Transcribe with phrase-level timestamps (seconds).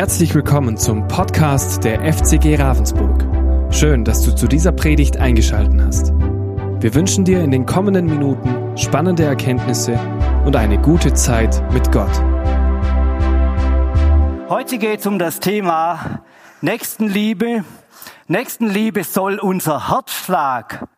[0.00, 3.22] Herzlich willkommen zum Podcast der FCG Ravensburg.
[3.70, 6.12] Schön, dass du zu dieser Predigt eingeschaltet hast.
[6.80, 10.00] Wir wünschen dir in den kommenden Minuten spannende Erkenntnisse
[10.46, 12.18] und eine gute Zeit mit Gott.
[14.48, 16.22] Heute geht es um das Thema
[16.62, 17.66] Nächstenliebe.
[18.26, 20.88] Nächstenliebe soll unser Herzschlag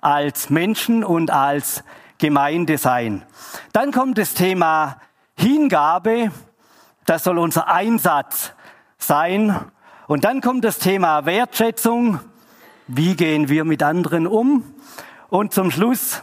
[0.00, 1.82] als Menschen und als
[2.18, 3.24] Gemeinde sein.
[3.72, 4.98] Dann kommt das Thema
[5.36, 6.30] Hingabe.
[7.04, 8.52] Das soll unser Einsatz
[8.98, 9.58] sein.
[10.06, 12.20] Und dann kommt das Thema Wertschätzung.
[12.86, 14.64] Wie gehen wir mit anderen um?
[15.28, 16.22] Und zum Schluss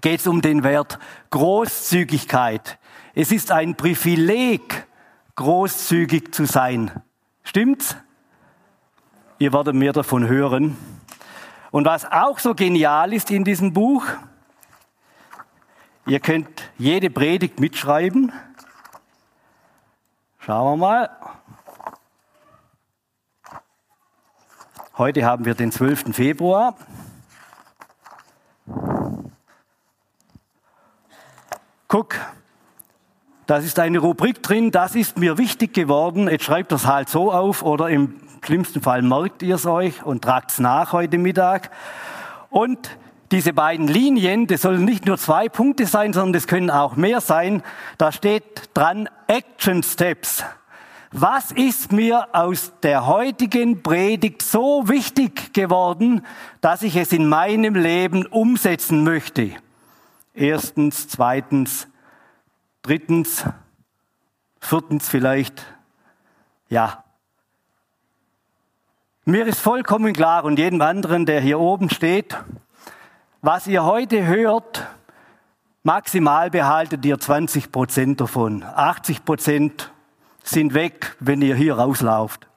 [0.00, 0.98] geht es um den Wert
[1.30, 2.78] Großzügigkeit.
[3.14, 4.86] Es ist ein Privileg,
[5.34, 6.90] großzügig zu sein.
[7.42, 7.96] Stimmt's?
[9.38, 10.76] Ihr werdet mehr davon hören.
[11.70, 14.04] Und was auch so genial ist in diesem Buch,
[16.06, 18.32] ihr könnt jede Predigt mitschreiben.
[20.48, 21.10] Schauen wir mal.
[24.96, 26.16] Heute haben wir den 12.
[26.16, 26.74] Februar.
[31.86, 32.14] Guck,
[33.44, 36.30] das ist eine Rubrik drin, das ist mir wichtig geworden.
[36.30, 40.24] Jetzt schreibt das halt so auf oder im schlimmsten Fall merkt ihr es euch und
[40.24, 41.70] tragt es nach heute Mittag.
[42.48, 42.96] Und
[43.30, 47.20] diese beiden Linien, das sollen nicht nur zwei Punkte sein, sondern das können auch mehr
[47.20, 47.62] sein.
[47.98, 50.44] Da steht dran Action Steps.
[51.10, 56.24] Was ist mir aus der heutigen Predigt so wichtig geworden,
[56.60, 59.52] dass ich es in meinem Leben umsetzen möchte?
[60.34, 61.88] Erstens, zweitens,
[62.82, 63.44] drittens,
[64.60, 65.64] viertens vielleicht.
[66.68, 67.04] Ja.
[69.24, 72.36] Mir ist vollkommen klar und jedem anderen, der hier oben steht,
[73.40, 74.86] was ihr heute hört,
[75.82, 78.62] maximal behaltet ihr 20 Prozent davon.
[78.62, 79.92] 80 Prozent
[80.42, 82.48] sind weg, wenn ihr hier rauslauft.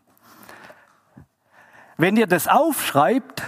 [1.98, 3.44] Wenn ihr das aufschreibt,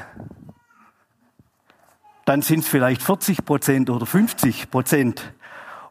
[2.25, 5.33] dann sind es vielleicht 40 Prozent oder 50 Prozent.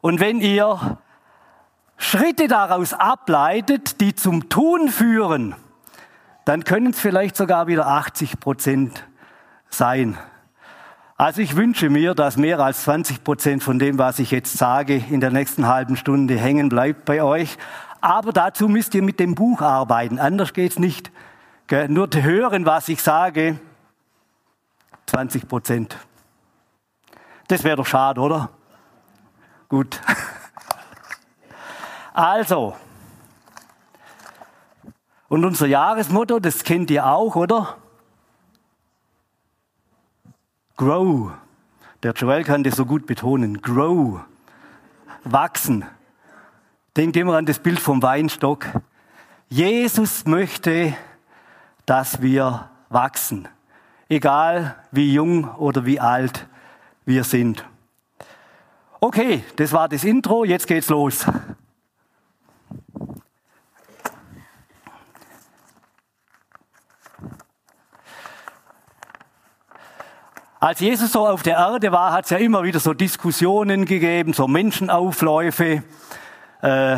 [0.00, 0.98] Und wenn ihr
[1.96, 5.54] Schritte daraus ableitet, die zum Tun führen,
[6.44, 9.04] dann können es vielleicht sogar wieder 80 Prozent
[9.68, 10.18] sein.
[11.22, 14.96] Also ich wünsche mir, dass mehr als 20 Prozent von dem, was ich jetzt sage,
[14.96, 17.58] in der nächsten halben Stunde hängen bleibt bei euch.
[18.00, 21.12] Aber dazu müsst ihr mit dem Buch arbeiten, anders geht's nicht.
[21.86, 23.60] Nur hören, was ich sage,
[25.06, 25.96] 20 Prozent.
[27.46, 28.48] Das wäre doch schade, oder?
[29.68, 30.00] Gut.
[32.14, 32.76] Also,
[35.28, 37.78] und unser Jahresmotto, das kennt ihr auch, oder?
[40.82, 41.30] Grow.
[42.02, 43.62] Der Joel kann das so gut betonen.
[43.62, 44.18] Grow.
[45.22, 45.84] Wachsen.
[46.96, 48.66] Denkt immer an das Bild vom Weinstock.
[49.48, 50.96] Jesus möchte,
[51.86, 53.46] dass wir wachsen.
[54.08, 56.48] Egal wie jung oder wie alt
[57.04, 57.64] wir sind.
[58.98, 60.44] Okay, das war das Intro.
[60.44, 61.24] Jetzt geht's los.
[70.62, 74.32] Als Jesus so auf der Erde war, hat es ja immer wieder so Diskussionen gegeben,
[74.32, 75.82] so Menschenaufläufe.
[76.60, 76.96] Äh,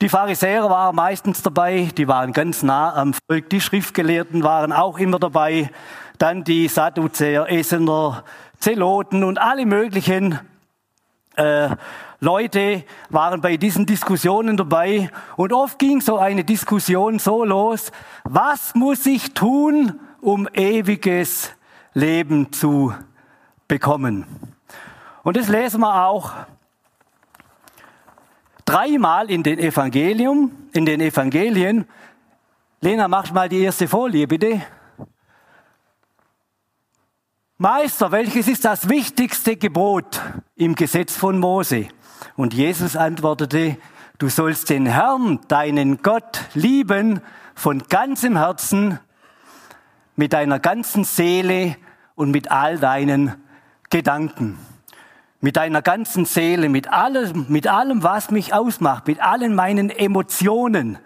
[0.00, 3.48] die Pharisäer waren meistens dabei, die waren ganz nah am Volk.
[3.50, 5.70] Die Schriftgelehrten waren auch immer dabei.
[6.18, 8.24] Dann die Sadduzäer, Essener,
[8.58, 10.40] Zeloten und alle möglichen
[11.36, 11.68] äh,
[12.18, 15.12] Leute waren bei diesen Diskussionen dabei.
[15.36, 17.92] Und oft ging so eine Diskussion so los,
[18.24, 21.55] was muss ich tun, um ewiges
[21.96, 22.92] Leben zu
[23.68, 24.26] bekommen.
[25.22, 26.30] Und das lesen wir auch
[28.66, 31.86] dreimal in den Evangelium, in den Evangelien.
[32.82, 34.60] Lena, mach mal die erste Folie, bitte.
[37.56, 40.20] Meister, welches ist das wichtigste Gebot
[40.54, 41.88] im Gesetz von Mose?
[42.36, 43.78] Und Jesus antwortete,
[44.18, 47.22] du sollst den Herrn, deinen Gott, lieben
[47.54, 48.98] von ganzem Herzen,
[50.14, 51.76] mit deiner ganzen Seele
[52.16, 53.34] und mit all deinen
[53.90, 54.58] Gedanken.
[55.40, 60.98] Mit deiner ganzen Seele, mit allem, mit allem, was mich ausmacht, mit allen meinen Emotionen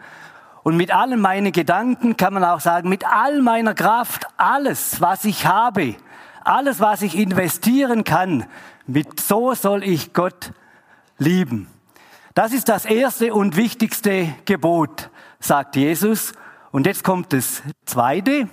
[0.62, 5.24] und mit allen meinen Gedanken kann man auch sagen, mit all meiner Kraft, alles, was
[5.24, 5.96] ich habe,
[6.42, 8.46] alles, was ich investieren kann,
[8.86, 10.52] mit so soll ich Gott
[11.18, 11.68] lieben.
[12.34, 15.10] Das ist das erste und wichtigste Gebot,
[15.40, 16.32] sagt Jesus.
[16.70, 18.48] Und jetzt kommt das zweite.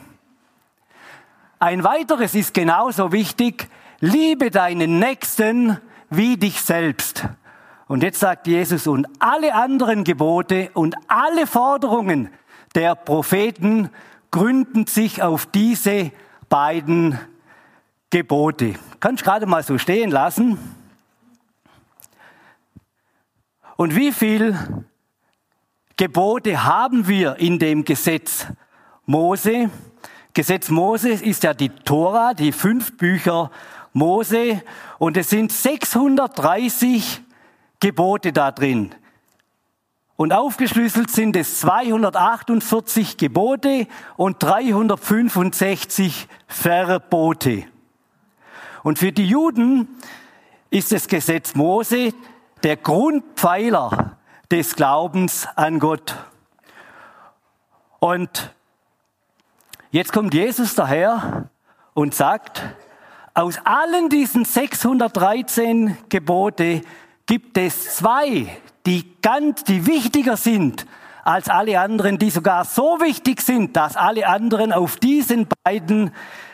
[1.59, 3.67] Ein weiteres ist genauso wichtig,
[3.99, 5.79] liebe deinen Nächsten
[6.11, 7.27] wie dich selbst.
[7.87, 12.29] Und jetzt sagt Jesus, und alle anderen Gebote und alle Forderungen
[12.75, 13.89] der Propheten
[14.29, 16.11] gründen sich auf diese
[16.47, 17.17] beiden
[18.11, 18.75] Gebote.
[18.99, 20.59] Kannst gerade mal so stehen lassen.
[23.77, 24.85] Und wie viel
[25.95, 28.45] Gebote haben wir in dem Gesetz
[29.07, 29.71] Mose?
[30.37, 33.49] Gesetz Mose ist ja die Tora, die fünf Bücher
[33.91, 34.61] Mose.
[34.99, 37.21] Und es sind 630
[37.79, 38.93] Gebote da drin.
[40.15, 47.63] Und aufgeschlüsselt sind es 248 Gebote und 365 Verbote.
[48.83, 49.87] Und für die Juden
[50.69, 52.13] ist das Gesetz Mose
[52.61, 54.17] der Grundpfeiler
[54.51, 56.15] des Glaubens an Gott.
[57.97, 58.53] Und
[59.97, 61.49] jetzt kommt Jesus daher
[61.95, 62.61] und sagt,
[63.33, 66.81] aus allen diesen 613 Gebote
[67.25, 68.47] gibt es zwei,
[68.85, 70.85] die ganz, die wichtiger sind
[71.23, 76.11] als alle anderen, die sogar so wichtig sind, dass alle anderen auf diesen beiden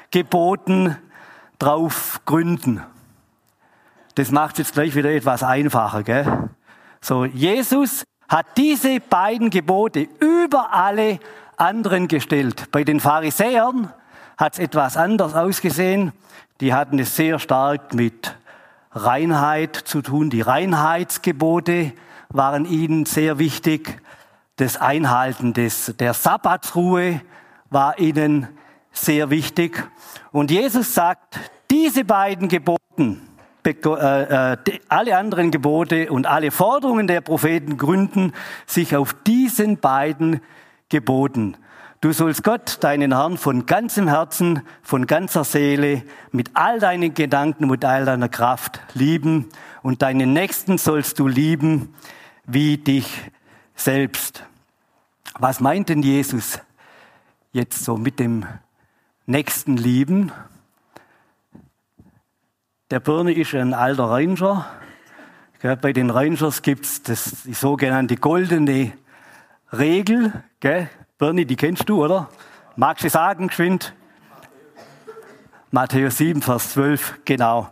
[0.10, 0.98] Geboten
[1.60, 2.82] drauf gründen.
[4.16, 6.50] Das macht es jetzt gleich wieder etwas einfacher, gell?
[7.02, 11.20] So, Jesus hat diese beiden Gebote über alle
[11.58, 12.72] anderen gestellt.
[12.72, 13.92] Bei den Pharisäern
[14.38, 16.12] hat es etwas anders ausgesehen.
[16.62, 18.36] Die hatten es sehr stark mit
[18.92, 20.30] Reinheit zu tun.
[20.30, 21.94] Die Reinheitsgebote
[22.30, 24.02] waren ihnen sehr wichtig.
[24.58, 27.22] Das Einhalten des, der Sabbatsruhe
[27.70, 28.48] war ihnen
[28.92, 29.84] sehr wichtig.
[30.32, 31.40] Und Jesus sagt,
[31.72, 33.22] diese beiden Geboten,
[33.66, 34.58] äh, äh,
[34.90, 38.34] alle anderen Gebote und alle Forderungen der Propheten gründen
[38.66, 40.42] sich auf diesen beiden
[40.94, 41.58] Geboten.
[42.02, 47.68] Du sollst Gott, deinen Herrn, von ganzem Herzen, von ganzer Seele, mit all deinen Gedanken,
[47.68, 49.50] mit all deiner Kraft lieben
[49.82, 51.96] und deinen Nächsten sollst du lieben
[52.46, 53.32] wie dich
[53.74, 54.44] selbst.
[55.40, 56.60] Was meint denn Jesus
[57.54, 58.46] jetzt so mit dem
[59.26, 60.32] Nächsten lieben?
[62.92, 64.68] Der Birne ist ein alter Ranger.
[65.82, 68.92] Bei den Rangers gibt's das, die sogenannte goldene
[69.72, 70.44] Regel.
[71.18, 72.30] Birne, die kennst du, oder?
[72.78, 73.94] Magst du sagen, geschwind?
[75.72, 77.68] Matthäus 7, Vers 12, genau.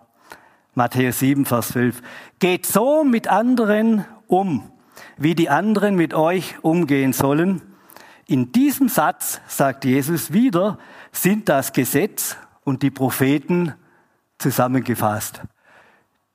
[0.75, 2.01] Matthäus 7, Vers 12.
[2.39, 4.69] Geht so mit anderen um,
[5.15, 7.61] wie die anderen mit euch umgehen sollen.
[8.25, 10.77] In diesem Satz, sagt Jesus wieder,
[11.13, 12.35] sind das Gesetz
[12.65, 13.73] und die Propheten
[14.37, 15.43] zusammengefasst.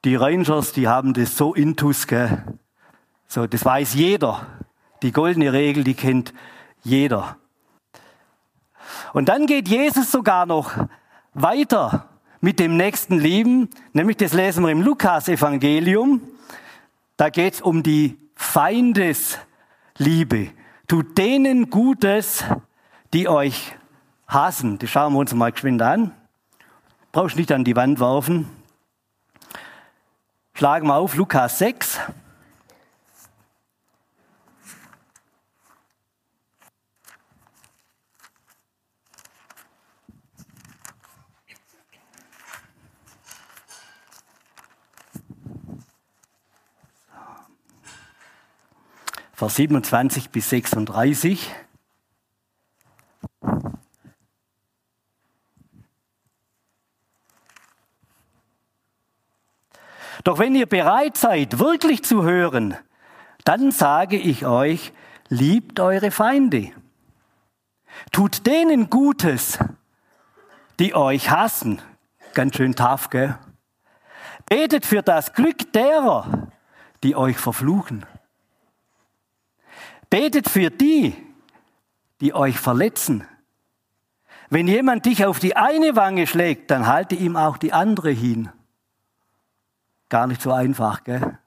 [0.07, 2.45] Die Rangers, die haben das so intus, gell?
[3.27, 4.47] So, das weiß jeder.
[5.03, 6.33] Die goldene Regel, die kennt
[6.83, 7.37] jeder.
[9.13, 10.73] Und dann geht Jesus sogar noch
[11.35, 12.09] weiter
[12.41, 16.21] mit dem nächsten Lieben, nämlich das lesen wir im Lukas-Evangelium.
[17.17, 20.51] Da geht es um die Feindesliebe.
[20.87, 22.45] Tut denen Gutes,
[23.13, 23.75] die euch
[24.29, 24.79] hassen.
[24.79, 26.13] Das schauen wir uns mal geschwind an.
[27.13, 28.49] Brauchst nicht an die Wand werfen.
[30.55, 32.01] Schlagen wir auf Lukas 6.
[49.37, 51.55] Vers 27 bis 36.
[60.25, 62.79] Doch wenn ihr bereit seid, wirklich zu hören,
[63.45, 64.95] dann sage ich euch,
[65.29, 66.73] liebt eure Feinde.
[68.13, 69.59] Tut denen Gutes,
[70.79, 71.83] die euch hassen.
[72.33, 73.39] Ganz schön tough, gell?
[74.47, 76.49] Betet für das Glück derer,
[77.03, 78.07] die euch verfluchen.
[80.11, 81.15] Betet für die,
[82.21, 83.27] die euch verletzen.
[84.49, 88.51] Wenn jemand dich auf die eine Wange schlägt, dann halte ihm auch die andere hin.
[90.09, 91.39] Gar nicht so einfach, gell?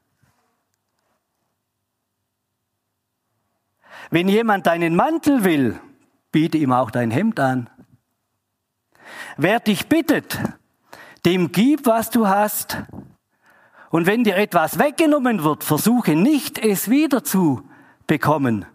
[4.12, 5.80] Wenn jemand deinen Mantel will,
[6.32, 7.70] biete ihm auch dein Hemd an.
[9.38, 10.38] Wer dich bittet,
[11.26, 12.78] dem gib, was du hast.
[13.92, 17.70] Und wenn dir etwas weggenommen wird, versuche nicht, es wieder zu
[18.10, 18.66] bekommen.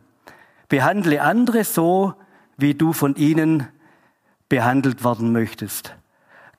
[0.68, 2.14] Behandle andere so,
[2.56, 3.68] wie du von ihnen
[4.48, 5.94] behandelt werden möchtest.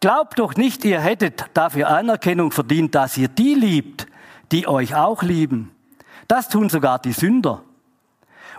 [0.02, 4.06] Glaubt doch nicht, ihr hättet dafür Anerkennung verdient, dass ihr die liebt,
[4.52, 5.72] die euch auch lieben.
[6.28, 7.64] Das tun sogar die Sünder.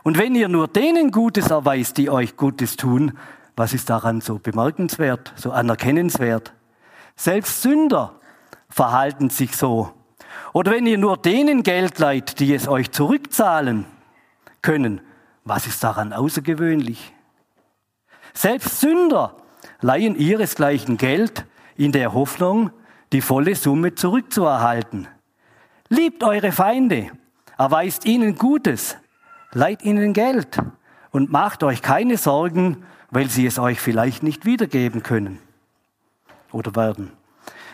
[0.02, 3.12] Und wenn ihr nur denen Gutes erweist, die euch Gutes tun,
[3.54, 6.52] was ist daran so bemerkenswert, so anerkennenswert?
[7.16, 8.14] Selbst Sünder
[8.70, 9.92] verhalten sich so.
[10.52, 13.84] Oder wenn ihr nur denen Geld leiht, die es euch zurückzahlen,
[14.66, 15.00] können.
[15.44, 17.14] Was ist daran außergewöhnlich?
[18.34, 19.36] Selbst Sünder
[19.80, 21.44] leihen ihresgleichen Geld
[21.76, 22.72] in der Hoffnung,
[23.12, 25.06] die volle Summe zurückzuerhalten.
[25.88, 27.12] Liebt eure Feinde,
[27.56, 28.96] erweist ihnen Gutes,
[29.52, 30.58] leiht ihnen Geld
[31.12, 35.38] und macht euch keine Sorgen, weil sie es euch vielleicht nicht wiedergeben können
[36.50, 37.12] oder werden.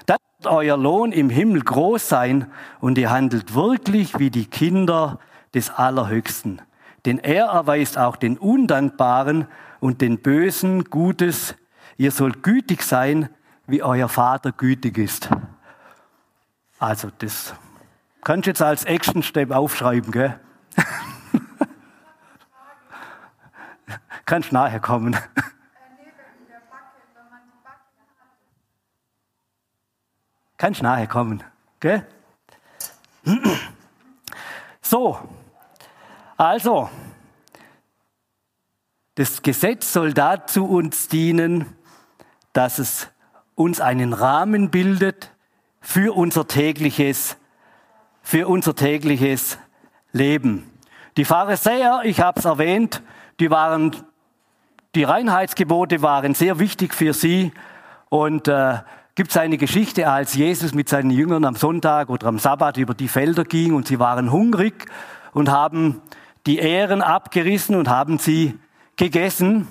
[0.04, 5.18] Dann wird euer Lohn im Himmel groß sein und ihr handelt wirklich wie die Kinder
[5.54, 6.60] des Allerhöchsten.
[7.04, 9.48] Denn er erweist auch den Undankbaren
[9.80, 11.56] und den Bösen Gutes.
[11.96, 13.28] Ihr sollt gütig sein,
[13.66, 15.28] wie euer Vater gütig ist.
[16.78, 17.54] Also das
[18.22, 20.38] kannst du jetzt als Action-Step aufschreiben, gell?
[24.24, 25.16] kannst nachher kommen.
[30.56, 31.42] Kannst nachher kommen,
[31.80, 32.06] gell?
[34.84, 35.18] So,
[36.42, 36.90] also,
[39.14, 41.66] das Gesetz soll dazu uns dienen,
[42.52, 43.08] dass es
[43.54, 45.30] uns einen Rahmen bildet
[45.80, 47.36] für unser tägliches,
[48.22, 49.56] für unser tägliches
[50.10, 50.68] Leben.
[51.16, 53.02] Die Pharisäer, ich habe es erwähnt,
[53.38, 53.94] die waren,
[54.96, 57.52] die Reinheitsgebote waren sehr wichtig für sie
[58.08, 58.80] und äh,
[59.14, 62.94] gibt es eine Geschichte, als Jesus mit seinen Jüngern am Sonntag oder am Sabbat über
[62.94, 64.86] die Felder ging und sie waren hungrig
[65.34, 66.02] und haben
[66.46, 68.58] die Ähren abgerissen und haben sie
[68.96, 69.68] gegessen.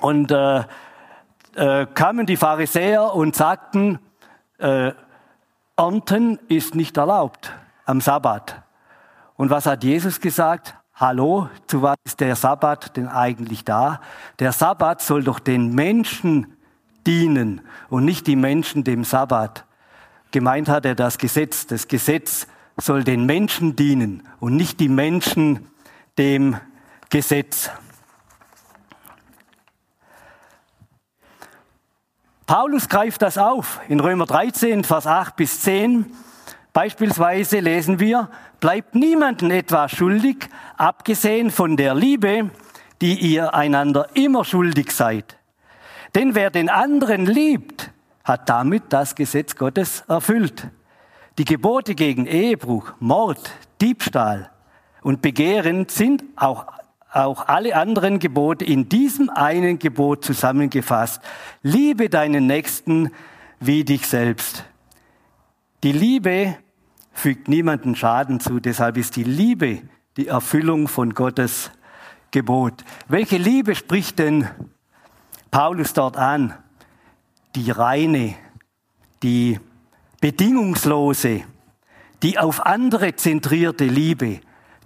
[0.00, 0.64] Und äh,
[1.54, 3.98] äh, kamen die Pharisäer und sagten,
[4.58, 4.92] äh,
[5.76, 7.52] Ernten ist nicht erlaubt
[7.84, 8.62] am Sabbat.
[9.36, 10.74] Und was hat Jesus gesagt?
[10.94, 14.00] Hallo, zu was ist der Sabbat denn eigentlich da?
[14.40, 16.56] Der Sabbat soll doch den Menschen
[17.06, 19.64] dienen und nicht die Menschen dem Sabbat.
[20.32, 21.66] Gemeint hat er das Gesetz.
[21.68, 25.68] Das Gesetz soll den Menschen dienen und nicht die Menschen
[26.18, 26.56] dem
[27.10, 27.70] Gesetz.
[32.46, 36.06] Paulus greift das auf in Römer 13, Vers 8 bis 10.
[36.72, 42.50] Beispielsweise lesen wir, bleibt niemanden etwas schuldig, abgesehen von der Liebe,
[43.00, 45.38] die ihr einander immer schuldig seid.
[46.14, 47.90] Denn wer den anderen liebt,
[48.24, 50.68] hat damit das Gesetz Gottes erfüllt.
[51.38, 54.50] Die Gebote gegen Ehebruch, Mord, Diebstahl
[55.08, 56.66] und Begehren sind auch
[57.10, 61.22] auch alle anderen Gebote in diesem einen Gebot zusammengefasst.
[61.62, 63.10] Liebe deinen Nächsten
[63.58, 64.66] wie dich selbst.
[65.82, 66.58] Die Liebe
[67.14, 69.80] fügt niemanden Schaden zu, deshalb ist die Liebe
[70.18, 71.70] die Erfüllung von Gottes
[72.30, 72.84] Gebot.
[73.08, 74.46] Welche Liebe spricht denn
[75.50, 76.52] Paulus dort an?
[77.54, 78.34] Die reine,
[79.22, 79.58] die
[80.20, 81.44] bedingungslose,
[82.22, 84.40] die auf andere zentrierte Liebe,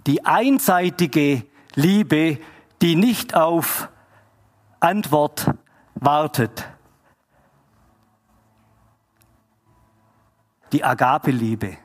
[0.07, 1.45] die einseitige
[1.75, 2.39] Liebe,
[2.81, 3.89] die nicht auf
[4.79, 5.53] Antwort
[5.95, 6.67] wartet.
[10.71, 11.77] Die Agape-Liebe.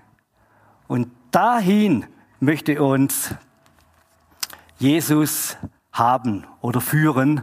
[0.89, 2.07] Und dahin
[2.41, 3.35] möchte uns
[4.79, 5.57] Jesus
[5.93, 7.43] haben oder führen.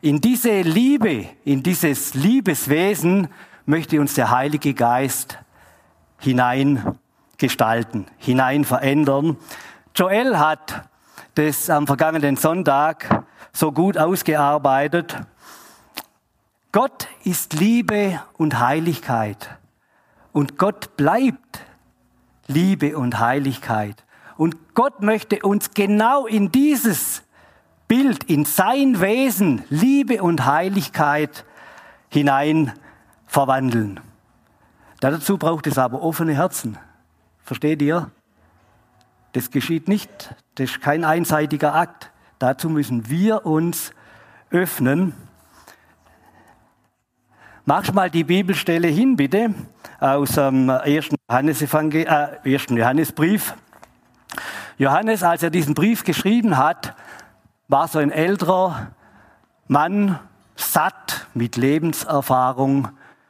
[0.00, 3.28] In diese Liebe, in dieses Liebeswesen
[3.66, 5.38] möchte uns der Heilige Geist
[6.18, 9.36] hineingestalten, hinein verändern.
[9.94, 10.88] Joel hat
[11.34, 15.16] das am vergangenen Sonntag so gut ausgearbeitet.
[16.72, 19.58] Gott ist Liebe und Heiligkeit.
[20.32, 21.60] Und Gott bleibt
[22.46, 24.04] Liebe und Heiligkeit.
[24.38, 27.22] Und Gott möchte uns genau in dieses
[27.86, 31.44] Bild, in sein Wesen, Liebe und Heiligkeit
[32.08, 32.72] hinein
[33.26, 34.00] verwandeln.
[35.00, 36.78] Dazu braucht es aber offene Herzen.
[37.44, 38.10] Versteht ihr?
[39.32, 42.10] Das geschieht nicht, das ist kein einseitiger Akt.
[42.38, 43.92] Dazu müssen wir uns
[44.50, 45.14] öffnen.
[47.64, 49.54] Mach mal die Bibelstelle hin, bitte,
[50.00, 53.54] aus dem ersten, Johannes äh, ersten Johannesbrief.
[54.76, 56.94] Johannes, als er diesen Brief geschrieben hat,
[57.68, 58.88] war so ein älterer
[59.66, 60.18] Mann,
[60.56, 62.88] satt mit Lebenserfahrung,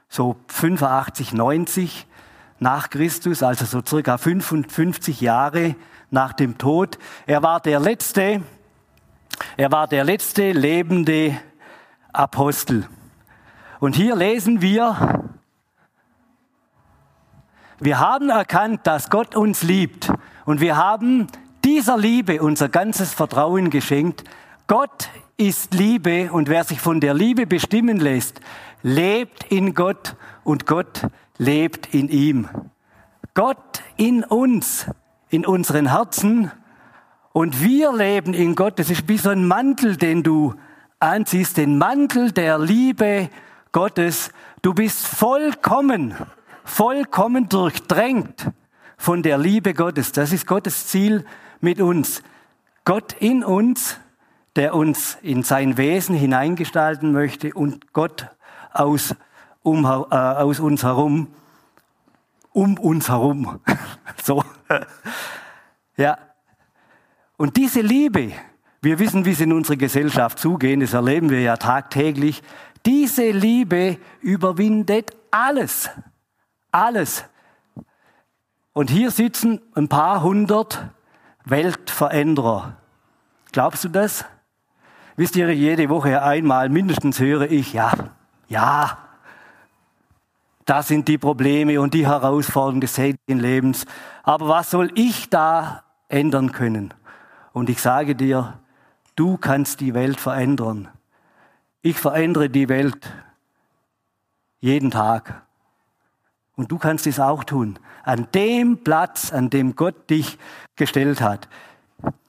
[0.08, 2.06] so 85, 90
[2.62, 5.74] nach Christus, also so circa 55 Jahre
[6.10, 6.96] nach dem Tod.
[7.26, 8.42] Er war der letzte,
[9.56, 11.36] er war der letzte lebende
[12.12, 12.86] Apostel.
[13.80, 15.24] Und hier lesen wir,
[17.80, 20.12] wir haben erkannt, dass Gott uns liebt
[20.44, 21.26] und wir haben
[21.64, 24.22] dieser Liebe unser ganzes Vertrauen geschenkt.
[24.68, 28.40] Gott ist Liebe und wer sich von der Liebe bestimmen lässt,
[28.82, 30.14] lebt in Gott
[30.44, 31.08] und Gott
[31.42, 32.48] lebt in ihm.
[33.34, 34.86] Gott in uns
[35.28, 36.52] in unseren Herzen
[37.32, 38.78] Und wir leben in Gott.
[38.78, 40.54] Das ist wie so ein Mantel, den du
[41.00, 43.30] anziehst, den Mantel der Liebe
[43.72, 44.30] Gottes.
[44.60, 46.14] Du bist vollkommen,
[46.62, 48.50] vollkommen durchdrängt
[48.98, 50.12] von der Liebe Gottes.
[50.12, 51.24] Das ist Gottes Ziel
[51.60, 52.22] mit uns.
[52.84, 53.96] Gott in uns,
[54.54, 58.28] der uns in sein Wesen hineingestalten möchte und Gott
[58.74, 59.14] aus,
[59.62, 61.28] um, äh, aus uns herum,
[62.52, 63.60] um uns herum.
[64.22, 64.44] so.
[65.96, 66.18] ja.
[67.36, 68.32] Und diese Liebe,
[68.80, 72.42] wir wissen, wie es in unserer Gesellschaft zugeht, das erleben wir ja tagtäglich.
[72.84, 75.90] Diese Liebe überwindet alles.
[76.70, 77.24] Alles.
[78.72, 80.88] Und hier sitzen ein paar hundert
[81.44, 82.76] Weltveränderer.
[83.52, 84.24] Glaubst du das?
[85.16, 87.92] Wisst ihr, jede Woche einmal mindestens höre ich, ja,
[88.48, 88.98] ja,
[90.64, 93.84] das sind die Probleme und die Herausforderungen des täglichen Lebens.
[94.22, 96.94] Aber was soll ich da ändern können?
[97.52, 98.60] Und ich sage dir,
[99.16, 100.88] du kannst die Welt verändern.
[101.82, 103.12] Ich verändere die Welt
[104.60, 105.42] jeden Tag.
[106.54, 107.78] Und du kannst es auch tun.
[108.04, 110.38] An dem Platz, an dem Gott dich
[110.76, 111.48] gestellt hat.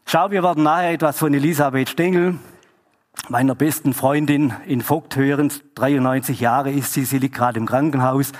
[0.05, 2.39] Schau, wir werden nachher etwas von Elisabeth Stengel,
[3.29, 5.51] meiner besten Freundin in Vogt hören.
[5.75, 8.31] 93 Jahre ist sie, sie liegt gerade im Krankenhaus.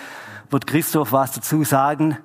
[0.50, 2.18] Wird Christoph was dazu sagen?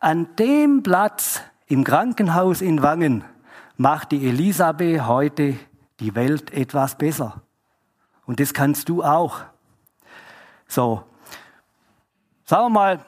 [0.00, 3.24] An dem Platz im Krankenhaus in Wangen
[3.76, 5.56] macht die Elisabeth heute
[6.00, 7.42] die Welt etwas besser.
[8.26, 9.40] Und das kannst du auch.
[10.66, 11.04] So,
[12.44, 13.04] sagen wir mal,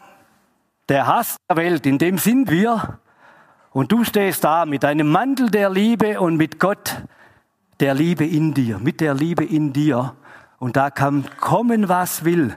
[0.88, 2.98] der Hass der Welt, in dem sind wir.
[3.70, 7.02] Und du stehst da mit deinem Mantel der Liebe und mit Gott
[7.81, 10.14] der Liebe in dir, mit der Liebe in dir.
[10.59, 12.57] Und da kann kommen, was will.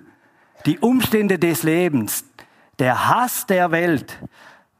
[0.65, 2.25] Die Umstände des Lebens,
[2.79, 4.19] der Hass der Welt,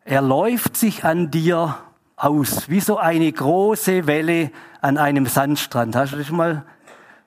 [0.05, 1.77] er läuft sich an dir
[2.15, 4.51] aus, wie so eine große Welle
[4.81, 5.95] an einem Sandstrand.
[5.95, 6.65] Hast du das mal?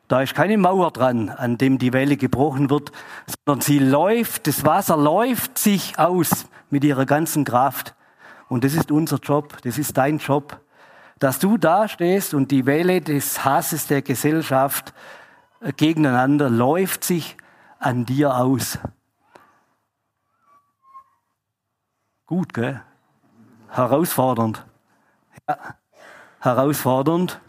[0.09, 2.91] Da ist keine Mauer dran, an dem die Welle gebrochen wird,
[3.47, 7.95] sondern sie läuft, das Wasser läuft sich aus mit ihrer ganzen Kraft.
[8.49, 10.61] Und das ist unser Job, das ist dein Job,
[11.21, 14.93] dass du da stehst und die Welle des Hasses der Gesellschaft
[15.61, 17.37] äh, gegeneinander läuft sich
[17.79, 18.79] an dir aus.
[22.27, 22.81] Gut, gell?
[23.69, 24.65] Herausfordernd.
[25.49, 25.59] Ja,
[26.41, 27.41] herausfordernd.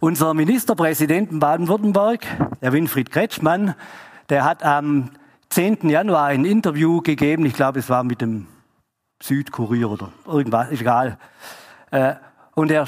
[0.00, 2.26] Unser Ministerpräsident in Baden-Württemberg,
[2.60, 3.74] der Winfried Kretschmann,
[4.28, 5.10] der hat am
[5.50, 5.88] 10.
[5.88, 8.46] Januar ein Interview gegeben, ich glaube, es war mit dem
[9.22, 11.18] Südkurier oder irgendwas, egal.
[12.54, 12.86] Und er,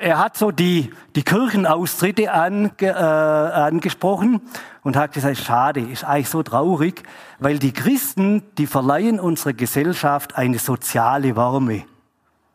[0.00, 4.40] er hat so die, die Kirchenaustritte ange, äh, angesprochen
[4.82, 7.02] und hat gesagt, schade, ist eigentlich so traurig,
[7.38, 11.84] weil die Christen, die verleihen unserer Gesellschaft eine soziale Wärme.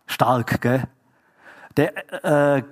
[0.05, 0.83] Stark, gell?
[1.77, 2.63] Der, äh,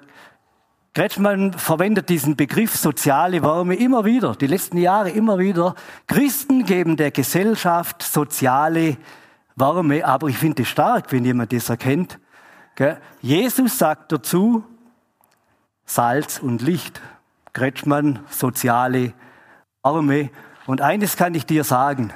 [0.93, 5.75] Kretschmann verwendet diesen Begriff soziale Wärme immer wieder, die letzten Jahre immer wieder.
[6.07, 8.97] Christen geben der Gesellschaft soziale
[9.55, 12.17] Wärme, aber ich finde es stark, wenn jemand das erkennt.
[13.21, 14.63] Jesus sagt dazu
[15.85, 17.01] Salz und Licht.
[17.53, 19.13] Kretschmann, soziale
[19.83, 20.29] Wärme.
[20.67, 22.13] Und eines kann ich dir sagen,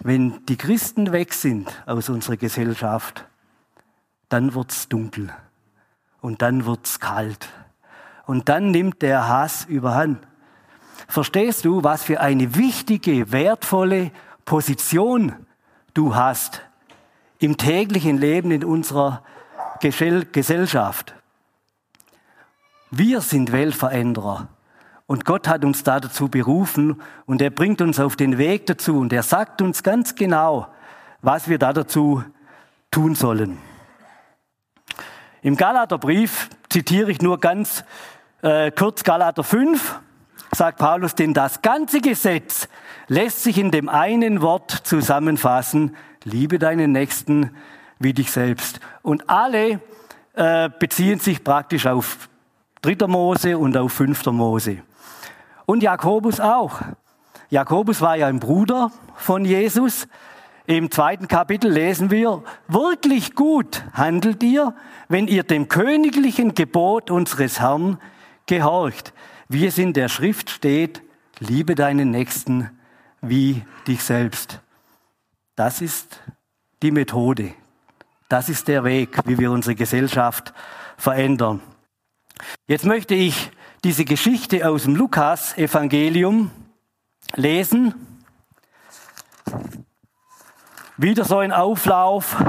[0.00, 3.26] wenn die Christen weg sind aus unserer Gesellschaft,
[4.28, 5.30] dann wird's dunkel
[6.20, 7.48] und dann wird's kalt
[8.26, 10.26] und dann nimmt der Hass überhand.
[11.08, 14.10] Verstehst du, was für eine wichtige, wertvolle
[14.44, 15.34] Position
[15.92, 16.62] du hast
[17.38, 19.22] im täglichen Leben in unserer
[19.80, 21.14] Gesellschaft?
[22.90, 24.48] Wir sind Weltveränderer.
[25.06, 28.98] Und Gott hat uns da dazu berufen und er bringt uns auf den Weg dazu
[28.98, 30.68] und er sagt uns ganz genau,
[31.20, 32.24] was wir da dazu
[32.90, 33.58] tun sollen.
[35.42, 37.84] Im Galaterbrief zitiere ich nur ganz
[38.40, 40.00] äh, kurz Galater 5,
[40.52, 42.68] sagt Paulus, denn das ganze Gesetz
[43.08, 47.50] lässt sich in dem einen Wort zusammenfassen, liebe deinen Nächsten
[48.04, 48.78] wie dich selbst.
[49.02, 49.80] Und alle
[50.34, 52.28] äh, beziehen sich praktisch auf
[52.82, 53.06] 3.
[53.08, 54.26] Mose und auf 5.
[54.26, 54.82] Mose.
[55.66, 56.80] Und Jakobus auch.
[57.50, 60.06] Jakobus war ja ein Bruder von Jesus.
[60.66, 64.74] Im zweiten Kapitel lesen wir, wirklich gut handelt ihr,
[65.08, 67.98] wenn ihr dem königlichen Gebot unseres Herrn
[68.46, 69.12] gehorcht,
[69.48, 71.02] wie es in der Schrift steht,
[71.38, 72.70] liebe deinen Nächsten
[73.20, 74.60] wie dich selbst.
[75.54, 76.20] Das ist
[76.82, 77.54] die Methode.
[78.34, 80.52] Das ist der Weg, wie wir unsere Gesellschaft
[80.96, 81.60] verändern.
[82.66, 83.52] Jetzt möchte ich
[83.84, 86.50] diese Geschichte aus dem Lukas-Evangelium
[87.36, 87.94] lesen.
[90.96, 92.42] Wieder so ein Auflauf,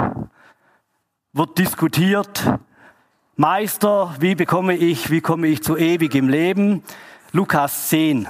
[1.33, 2.57] wird diskutiert,
[3.35, 6.81] Meister, wie bekomme ich, wie komme ich zu ewigem Leben?
[7.31, 8.27] Lukas 10.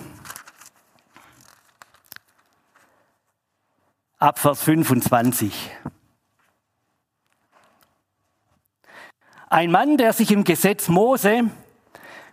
[4.19, 5.71] Abvers 25.
[9.49, 11.51] Ein Mann, der sich im Gesetz Mose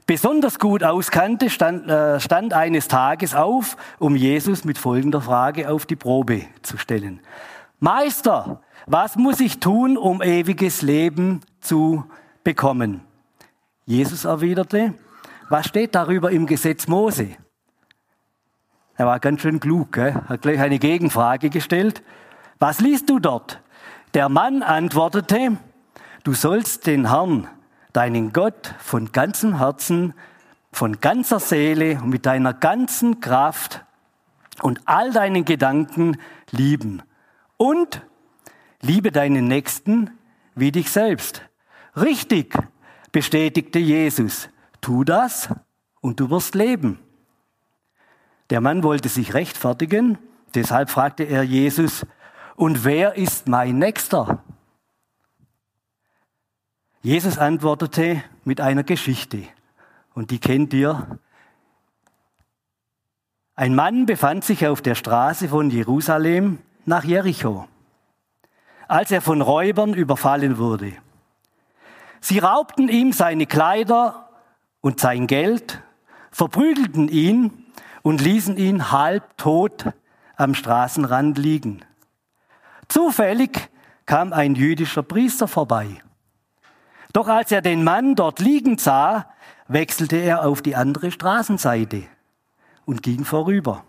[0.07, 5.85] besonders gut auskannte, stand, äh, stand eines Tages auf, um Jesus mit folgender Frage auf
[5.85, 7.21] die Probe zu stellen.
[7.81, 12.05] Meister, was muss ich tun, um ewiges Leben zu
[12.45, 13.03] bekommen?
[13.85, 14.95] Jesus erwiderte,
[15.51, 17.29] was steht darüber im Gesetz Mose?
[18.97, 20.15] Er war ganz schön klug, gell?
[20.29, 22.03] hat gleich eine Gegenfrage gestellt.
[22.59, 23.61] Was liest du dort?
[24.15, 25.59] Der Mann antwortete,
[26.25, 27.49] du sollst den Herrn,
[27.93, 30.15] deinen Gott, von ganzem Herzen,
[30.73, 33.85] von ganzer Seele und mit deiner ganzen Kraft
[34.63, 36.17] und all deinen Gedanken
[36.51, 37.03] lieben.
[37.57, 38.03] Und
[38.81, 40.11] liebe deinen Nächsten
[40.55, 41.43] wie dich selbst.
[41.97, 42.57] Richtig,
[43.13, 44.49] bestätigte Jesus.
[44.81, 45.49] Tu das
[46.01, 46.99] und du wirst leben.
[48.51, 50.19] Der Mann wollte sich rechtfertigen,
[50.55, 52.07] deshalb fragte er Jesus,
[52.57, 54.45] und wer ist mein Nächster?
[57.05, 59.43] Jesus antwortete mit einer Geschichte,
[60.15, 61.19] und die kennt ihr.
[63.57, 67.67] Ein Mann befand sich auf der Straße von Jerusalem nach Jericho,
[68.87, 70.93] als er von Räubern überfallen wurde.
[72.21, 74.29] Sie raubten ihm seine Kleider
[74.81, 75.83] und sein Geld,
[76.31, 77.67] verprügelten ihn
[78.03, 79.87] und ließen ihn halb tot
[80.37, 81.85] am Straßenrand liegen.
[82.87, 83.71] Zufällig
[84.07, 86.01] kam ein jüdischer Priester vorbei.
[87.13, 89.27] Doch als er den Mann dort liegend sah,
[89.69, 92.05] wechselte er auf die andere Straßenseite
[92.85, 93.85] und ging vorüber.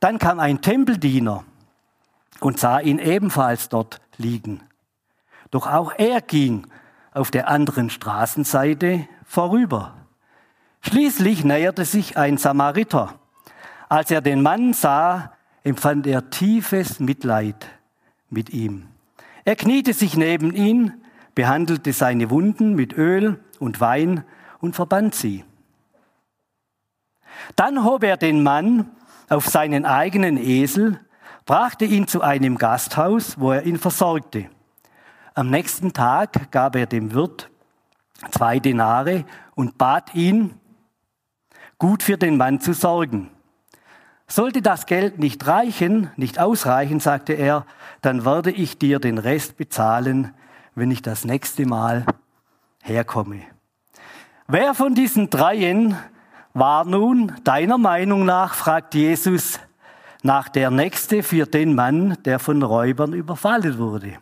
[0.00, 1.44] Dann kam ein Tempeldiener
[2.40, 4.60] und sah ihn ebenfalls dort liegen.
[5.50, 6.66] Doch auch er ging
[7.12, 9.94] auf der anderen Straßenseite vorüber.
[10.80, 13.14] Schließlich näherte sich ein Samariter.
[13.88, 17.68] Als er den Mann sah, empfand er tiefes Mitleid
[18.30, 18.88] mit ihm.
[19.44, 21.01] Er kniete sich neben ihn,
[21.34, 24.24] behandelte seine Wunden mit Öl und Wein
[24.60, 25.44] und verband sie.
[27.56, 28.90] Dann hob er den Mann
[29.28, 31.00] auf seinen eigenen Esel,
[31.46, 34.48] brachte ihn zu einem Gasthaus, wo er ihn versorgte.
[35.34, 37.50] Am nächsten Tag gab er dem Wirt
[38.30, 40.54] zwei Denare und bat ihn,
[41.78, 43.30] gut für den Mann zu sorgen.
[44.28, 47.66] Sollte das Geld nicht reichen, nicht ausreichen, sagte er,
[48.00, 50.32] dann werde ich dir den Rest bezahlen,
[50.74, 52.06] wenn ich das nächste Mal
[52.82, 53.42] herkomme.
[54.48, 55.96] Wer von diesen dreien
[56.54, 59.60] war nun deiner Meinung nach, fragt Jesus,
[60.22, 64.18] nach der nächste für den Mann, der von Räubern überfallen wurde?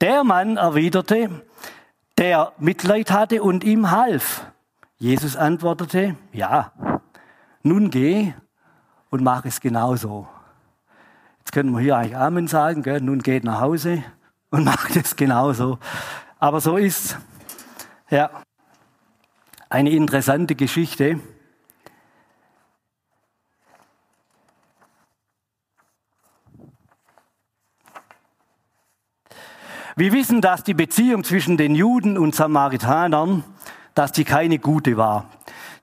[0.00, 1.42] Der Mann erwiderte,
[2.18, 4.46] der Mitleid hatte und ihm half.
[4.96, 6.72] Jesus antwortete, ja,
[7.62, 8.34] nun geh
[9.10, 10.26] und mach es genauso.
[11.38, 13.00] Jetzt können wir hier eigentlich Amen sagen, gell?
[13.00, 14.02] nun geht nach Hause
[14.50, 15.78] und macht es genauso.
[16.38, 17.18] Aber so ist
[18.10, 18.30] ja
[19.68, 21.20] eine interessante Geschichte.
[29.96, 33.44] Wir wissen, dass die Beziehung zwischen den Juden und Samaritanern,
[33.94, 35.26] dass die keine gute war.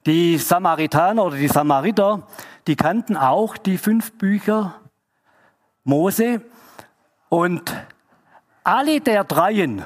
[0.06, 2.26] Die Samaritaner oder die Samariter,
[2.66, 4.82] die kannten auch die fünf Bücher
[5.84, 6.42] Mose
[7.30, 7.74] und
[8.68, 9.86] alle der Dreien,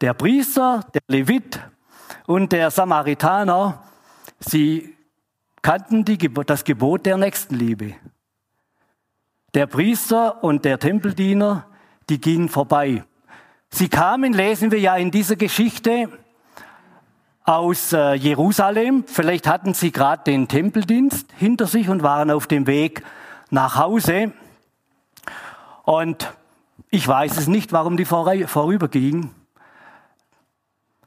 [0.00, 1.60] der Priester, der Levit
[2.26, 3.84] und der Samaritaner,
[4.40, 4.96] sie
[5.62, 7.94] kannten die, das Gebot der Nächstenliebe.
[9.54, 11.66] Der Priester und der Tempeldiener,
[12.08, 13.04] die gingen vorbei.
[13.70, 16.08] Sie kamen, lesen wir ja in dieser Geschichte,
[17.44, 19.04] aus äh, Jerusalem.
[19.06, 23.04] Vielleicht hatten sie gerade den Tempeldienst hinter sich und waren auf dem Weg
[23.50, 24.32] nach Hause.
[25.84, 26.32] Und
[26.94, 29.30] ich weiß es nicht, warum die vorübergingen.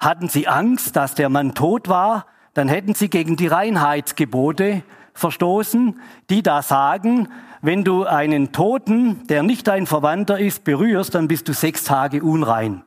[0.01, 5.97] Hatten sie Angst, dass der Mann tot war, dann hätten sie gegen die Reinheitsgebote verstoßen,
[6.29, 7.29] die da sagen,
[7.61, 12.21] wenn du einen Toten, der nicht dein Verwandter ist, berührst, dann bist du sechs Tage
[12.21, 12.83] unrein.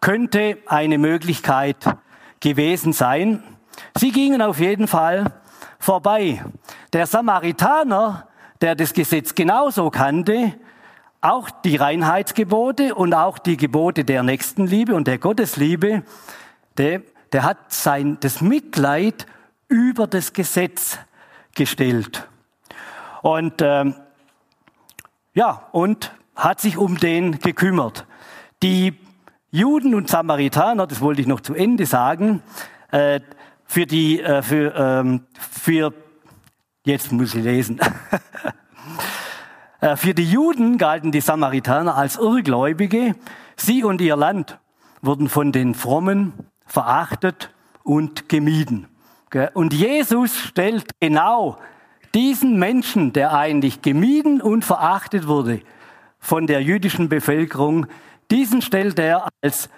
[0.00, 1.84] Könnte eine Möglichkeit
[2.38, 3.42] gewesen sein.
[3.98, 5.32] Sie gingen auf jeden Fall
[5.80, 6.44] vorbei.
[6.92, 8.28] Der Samaritaner,
[8.60, 10.54] der das Gesetz genauso kannte,
[11.20, 16.02] auch die Reinheitsgebote und auch die Gebote der Nächstenliebe und der Gottesliebe,
[16.78, 17.02] der,
[17.32, 19.26] der hat sein, das Mitleid
[19.68, 20.98] über das Gesetz
[21.54, 22.26] gestellt.
[23.22, 23.94] Und, ähm,
[25.34, 28.06] ja, und hat sich um den gekümmert.
[28.62, 28.94] Die
[29.50, 32.42] Juden und Samaritaner, das wollte ich noch zu Ende sagen,
[32.92, 33.20] äh,
[33.66, 35.92] für die, äh, für, ähm, für,
[36.84, 37.78] jetzt muss ich lesen.
[39.80, 43.14] Äh, für die Juden galten die Samaritaner als Irrgläubige.
[43.56, 44.58] Sie und ihr Land
[45.02, 46.32] wurden von den Frommen
[46.66, 47.50] verachtet
[47.82, 48.86] und gemieden.
[49.54, 51.56] Und Jesus stellt genau
[52.14, 55.60] diesen Menschen, der eigentlich gemieden und verachtet wurde
[56.18, 57.86] von der jüdischen Bevölkerung,
[58.30, 59.70] diesen stellt er als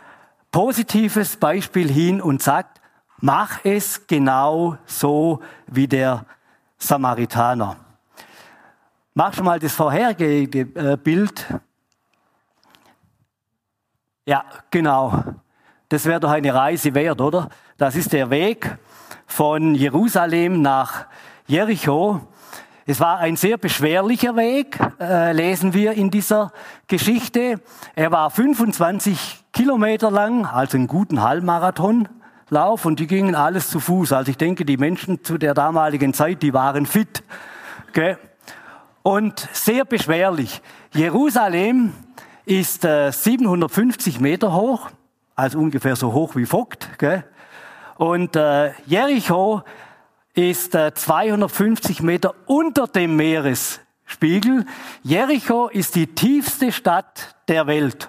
[0.50, 2.80] positives Beispiel hin und sagt,
[3.20, 6.24] mach es genau so wie der
[6.78, 7.76] Samaritaner.
[9.14, 11.46] Mach schon mal das vorherige äh, Bild.
[14.24, 15.22] Ja, genau.
[15.90, 17.50] Das wäre doch eine Reise wert, oder?
[17.76, 18.78] Das ist der Weg
[19.26, 21.06] von Jerusalem nach
[21.46, 22.22] Jericho.
[22.86, 26.50] Es war ein sehr beschwerlicher Weg, äh, lesen wir in dieser
[26.86, 27.60] Geschichte.
[27.94, 34.14] Er war 25 Kilometer lang, also einen guten Halbmarathonlauf und die gingen alles zu Fuß.
[34.14, 37.22] Also ich denke, die Menschen zu der damaligen Zeit, die waren fit.
[37.90, 38.16] Okay?
[39.02, 40.62] Und sehr beschwerlich.
[40.94, 41.92] Jerusalem
[42.44, 44.90] ist äh, 750 Meter hoch,
[45.34, 46.88] also ungefähr so hoch wie Vogt.
[46.94, 47.24] Okay?
[47.96, 49.62] Und äh, Jericho
[50.34, 54.66] ist 250 äh, Meter unter dem Meeresspiegel.
[55.02, 58.08] Jericho ist die tiefste Stadt der Welt.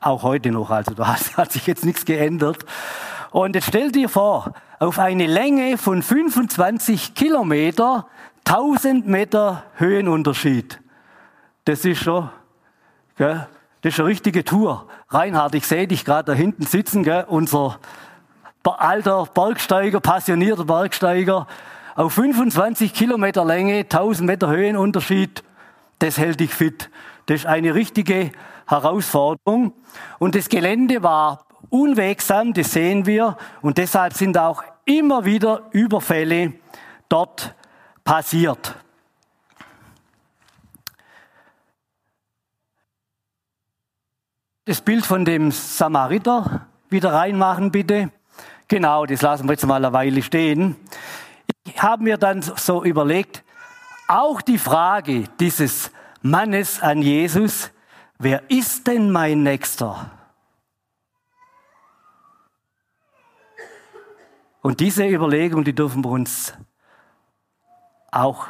[0.00, 2.64] Auch heute noch, also da hat sich jetzt nichts geändert.
[3.30, 8.06] Und jetzt stell dir vor, auf eine Länge von 25 Kilometer,
[8.46, 10.80] 1000 Meter Höhenunterschied.
[11.64, 12.28] Das ist schon,
[13.16, 13.46] gell,
[13.80, 14.86] das ist eine richtige Tour.
[15.08, 17.78] Reinhard, ich sehe dich gerade da hinten sitzen, gell, unser
[18.62, 21.46] alter Bergsteiger, passionierter Bergsteiger,
[21.94, 25.44] auf 25 Kilometer Länge, 1000 Meter Höhenunterschied,
[25.98, 26.90] das hält dich fit.
[27.26, 28.32] Das ist eine richtige
[28.66, 29.72] Herausforderung.
[30.18, 33.36] Und das Gelände war unwegsam, das sehen wir.
[33.62, 36.54] Und deshalb sind auch immer wieder Überfälle
[37.08, 37.54] dort
[38.04, 38.74] passiert.
[44.66, 48.10] Das Bild von dem Samariter wieder reinmachen, bitte.
[48.68, 50.76] Genau, das lassen wir jetzt mal eine Weile stehen.
[51.64, 53.42] Ich habe mir dann so überlegt,
[54.08, 55.90] auch die Frage dieses
[56.22, 57.70] Mannes an Jesus,
[58.18, 60.10] wer ist denn mein Nächster?
[64.62, 66.54] Und diese Überlegung, die dürfen wir uns
[68.14, 68.46] auch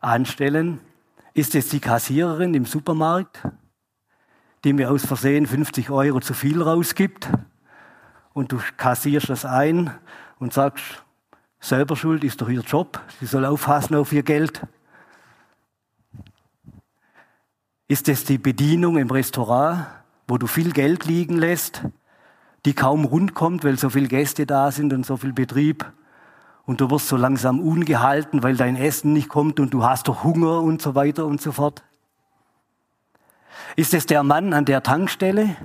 [0.00, 0.80] anstellen.
[1.32, 3.42] Ist es die Kassiererin im Supermarkt,
[4.64, 7.28] die mir aus Versehen 50 Euro zu viel rausgibt?
[8.34, 9.90] und du kassierst das ein
[10.38, 11.02] und sagst,
[11.60, 14.60] selber schuld ist doch ihr Job, sie soll aufpassen auf ihr Geld.
[17.88, 19.86] Ist es die Bedienung im Restaurant,
[20.26, 21.82] wo du viel Geld liegen lässt,
[22.66, 25.90] die kaum rund kommt, weil so viele Gäste da sind und so viel Betrieb
[26.66, 30.24] und du wirst so langsam ungehalten, weil dein Essen nicht kommt und du hast doch
[30.24, 31.82] Hunger und so weiter und so fort?
[33.76, 35.56] Ist es der Mann an der Tankstelle,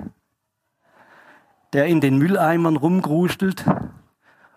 [1.72, 3.64] der in den Mülleimern rumgrustelt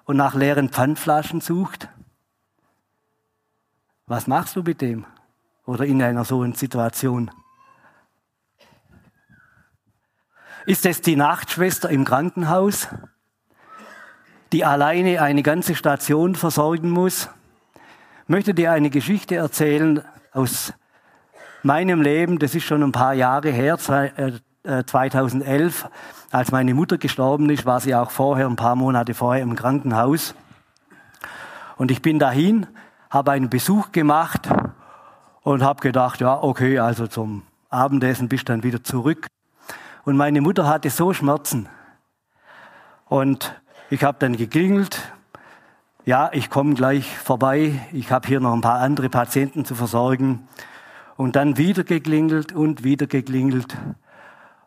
[0.05, 1.87] und nach leeren Pfandflaschen sucht?
[4.05, 5.05] Was machst du mit dem?
[5.65, 7.31] Oder in einer so einer Situation?
[10.65, 12.87] Ist es die Nachtschwester im Krankenhaus,
[14.53, 17.29] die alleine eine ganze Station versorgen muss?
[18.27, 20.73] Möchte dir eine Geschichte erzählen aus
[21.63, 22.39] meinem Leben.
[22.39, 25.89] Das ist schon ein paar Jahre her, 2011
[26.31, 30.33] als meine Mutter gestorben ist, war sie auch vorher, ein paar Monate vorher im Krankenhaus.
[31.75, 32.65] Und ich bin dahin,
[33.09, 34.49] habe einen Besuch gemacht
[35.41, 39.27] und habe gedacht, ja, okay, also zum Abendessen bist du dann wieder zurück.
[40.05, 41.69] Und meine Mutter hatte so Schmerzen.
[43.05, 43.61] Und
[43.93, 44.99] ich habe dann geklingelt,
[46.03, 50.47] ja, ich komme gleich vorbei, ich habe hier noch ein paar andere Patienten zu versorgen.
[51.15, 53.77] Und dann wieder geklingelt und wieder geklingelt.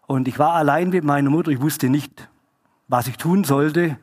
[0.06, 2.28] Und ich war allein mit meiner Mutter, ich wusste nicht,
[2.86, 3.98] was ich tun sollte.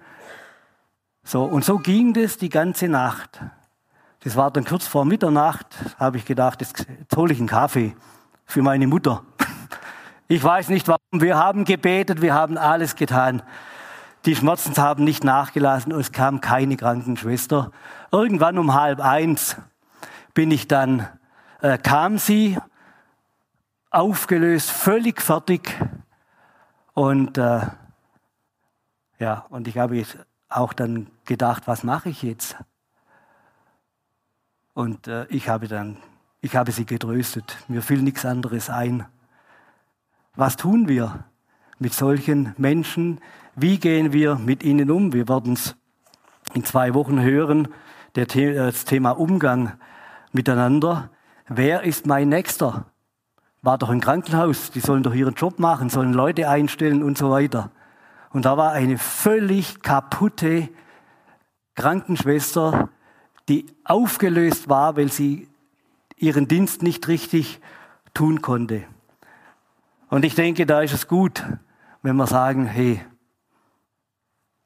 [1.24, 3.40] So, und so ging das die ganze Nacht.
[4.26, 7.96] Das war dann kurz vor Mitternacht, habe ich gedacht, jetzt, hole ich einen Kaffee
[8.46, 9.24] für meine Mutter.
[10.30, 11.00] Ich weiß nicht warum.
[11.12, 13.44] Wir haben gebetet, wir haben alles getan.
[14.26, 17.72] Die Schmerzen haben nicht nachgelassen und es kam keine Krankenschwester.
[18.12, 19.58] Irgendwann um halb eins
[20.34, 21.08] bin ich dann,
[21.62, 22.58] äh, kam sie
[23.90, 25.78] aufgelöst, völlig fertig.
[26.94, 27.68] Und äh,
[29.20, 30.06] ja, und ich habe
[30.48, 32.56] auch dann gedacht, was mache ich jetzt?
[34.74, 35.98] Und äh, ich habe dann,
[36.40, 37.58] ich habe sie getröstet.
[37.68, 39.06] Mir fiel nichts anderes ein.
[40.36, 41.26] Was tun wir?
[41.84, 43.20] mit solchen Menschen?
[43.56, 45.14] Wie gehen wir mit ihnen um?
[45.14, 45.76] Wir werden es
[46.56, 47.68] in zwei Wochen hören,
[48.14, 49.74] das Thema Umgang
[50.32, 51.12] miteinander.
[51.48, 52.88] Wer ist mein Nächster?
[53.62, 57.30] War doch ein Krankenhaus, die sollen doch ihren Job machen, sollen Leute einstellen und so
[57.30, 57.70] weiter.
[58.32, 60.70] Und da war eine völlig kaputte
[61.76, 62.90] Krankenschwester,
[63.50, 65.48] die aufgelöst war, weil sie
[66.18, 67.62] ihren Dienst nicht richtig
[68.16, 68.84] tun konnte.
[70.10, 71.44] Und ich denke, da ist es gut,
[72.02, 73.00] wenn wir sagen, hey,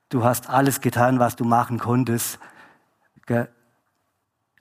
[0.09, 2.39] du hast alles getan, was du machen konntest.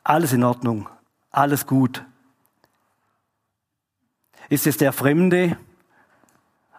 [0.02, 0.88] Alles in Ordnung,
[1.30, 2.04] alles gut.
[4.48, 5.56] Ist es der Fremde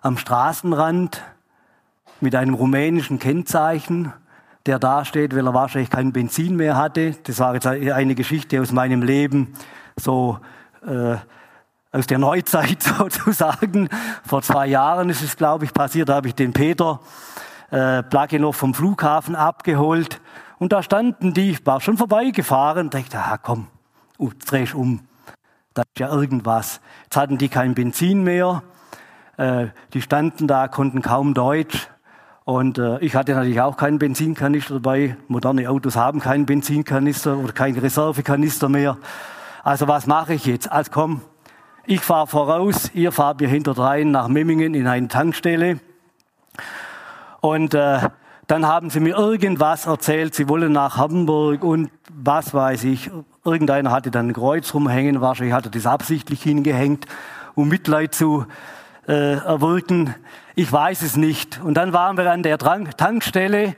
[0.01, 1.21] am Straßenrand
[2.21, 4.13] mit einem rumänischen Kennzeichen,
[4.65, 7.15] der dasteht, weil er wahrscheinlich kein Benzin mehr hatte?
[7.23, 9.53] Das war jetzt eine Geschichte aus meinem Leben,
[9.97, 10.39] so
[10.85, 11.17] äh,
[11.91, 13.89] aus der Neuzeit sozusagen.
[14.25, 16.09] Vor zwei Jahren ist es, glaube ich, passiert.
[16.09, 16.99] Da habe ich den Peter
[17.71, 20.21] äh, Plagenow vom Flughafen abgeholt.
[20.59, 23.67] Und da standen die, ich war schon vorbeigefahren, dachte, ah, komm,
[24.19, 25.01] uh, drehst um.
[25.73, 26.81] Da ist ja irgendwas.
[27.03, 28.63] Jetzt hatten die kein Benzin mehr.
[29.37, 31.87] Äh, die standen da, konnten kaum Deutsch.
[32.43, 35.17] Und äh, ich hatte natürlich auch keinen Benzinkanister dabei.
[35.27, 38.97] Moderne Autos haben keinen Benzinkanister oder keinen Reservekanister mehr.
[39.63, 40.71] Also was mache ich jetzt?
[40.71, 41.21] Also komm,
[41.85, 45.79] ich fahre voraus, ihr fahrt mir hinterdrein nach Memmingen in eine Tankstelle.
[47.47, 48.09] Und äh,
[48.47, 53.09] dann haben sie mir irgendwas erzählt, sie wollen nach Hamburg und was weiß ich.
[53.45, 57.05] Irgendeiner hatte dann ein Kreuz rumhängen, wahrscheinlich hat er das absichtlich hingehängt,
[57.55, 58.45] um Mitleid zu
[59.07, 60.13] äh, erwirken.
[60.55, 61.61] Ich weiß es nicht.
[61.63, 63.75] Und dann waren wir an der Tankstelle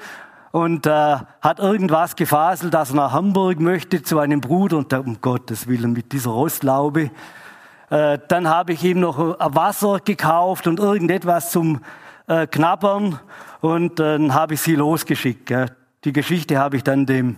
[0.52, 5.02] und äh, hat irgendwas gefaselt, dass er nach Hamburg möchte zu einem Bruder und der,
[5.02, 7.12] um Gottes Willen mit dieser Rostlaube.
[7.92, 11.82] Äh, dann habe ich ihm noch Wasser gekauft und irgendetwas zum
[12.30, 13.20] äh, knabbern
[13.60, 15.52] und dann habe ich sie losgeschickt.
[16.06, 17.38] Die Geschichte habe ich dann dem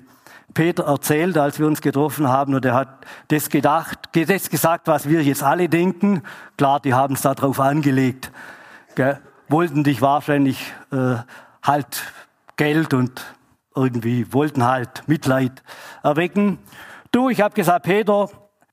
[0.53, 5.07] Peter erzählt, als wir uns getroffen haben und er hat das gedacht, das gesagt, was
[5.07, 6.23] wir jetzt alle denken.
[6.57, 8.31] Klar, die haben es darauf angelegt.
[9.47, 11.15] Wollten dich wahrscheinlich äh,
[11.63, 12.03] halt
[12.57, 13.21] Geld und
[13.73, 15.63] irgendwie wollten halt Mitleid
[16.03, 16.59] erwecken.
[17.13, 18.29] Du, ich habe gesagt, Peter,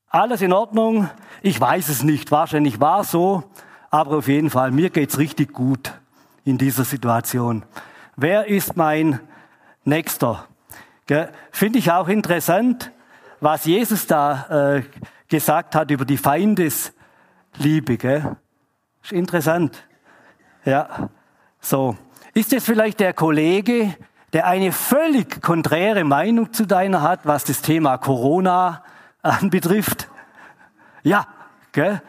[0.09, 1.09] alles in Ordnung.
[1.41, 3.43] Ich weiß es nicht, wahrscheinlich war es so,
[3.89, 5.93] aber auf jeden Fall, mir geht's richtig gut
[6.49, 7.63] in dieser Situation.
[8.15, 9.19] Wer ist mein
[9.83, 10.47] Nächster?
[11.51, 12.91] Finde ich auch interessant,
[13.39, 14.83] was Jesus da äh,
[15.27, 17.97] gesagt hat über die Feindesliebe.
[17.97, 18.35] Gell?
[19.03, 19.87] Ist interessant.
[20.65, 21.09] Ja,
[21.59, 21.95] so.
[22.33, 23.95] Ist es vielleicht der Kollege,
[24.33, 28.83] der eine völlig konträre Meinung zu deiner hat, was das Thema Corona
[29.21, 30.09] anbetrifft?
[31.03, 31.27] Ja,
[31.71, 32.01] gell?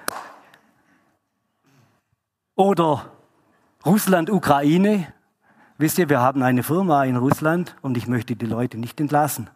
[2.55, 3.11] Oder
[3.85, 5.07] Russland, Ukraine.
[5.79, 9.49] Wisst ihr, wir haben eine Firma in Russland und ich möchte die Leute nicht entlassen.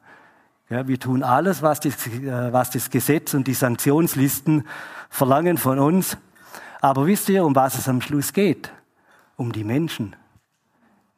[0.70, 4.66] Ja, wir tun alles, was das, äh, was das Gesetz und die Sanktionslisten
[5.10, 6.16] verlangen von uns.
[6.80, 8.72] Aber wisst ihr, um was es am Schluss geht?
[9.36, 10.16] Um die Menschen.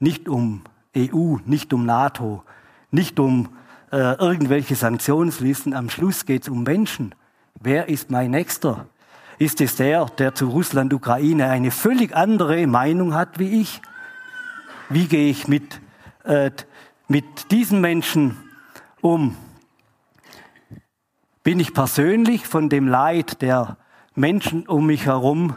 [0.00, 0.62] Nicht um
[0.96, 2.42] EU, nicht um NATO,
[2.90, 3.50] nicht um
[3.92, 5.74] äh, irgendwelche Sanktionslisten.
[5.74, 7.14] Am Schluss geht es um Menschen.
[7.60, 8.86] Wer ist mein Nächster?
[9.38, 13.82] Ist es der, der zu Russland, Ukraine eine völlig andere Meinung hat wie ich?
[14.88, 15.80] Wie gehe ich mit,
[16.24, 16.50] äh,
[17.06, 18.38] mit diesen Menschen
[19.02, 19.36] um?
[21.42, 23.76] Bin ich persönlich von dem Leid der
[24.14, 25.56] Menschen um mich herum,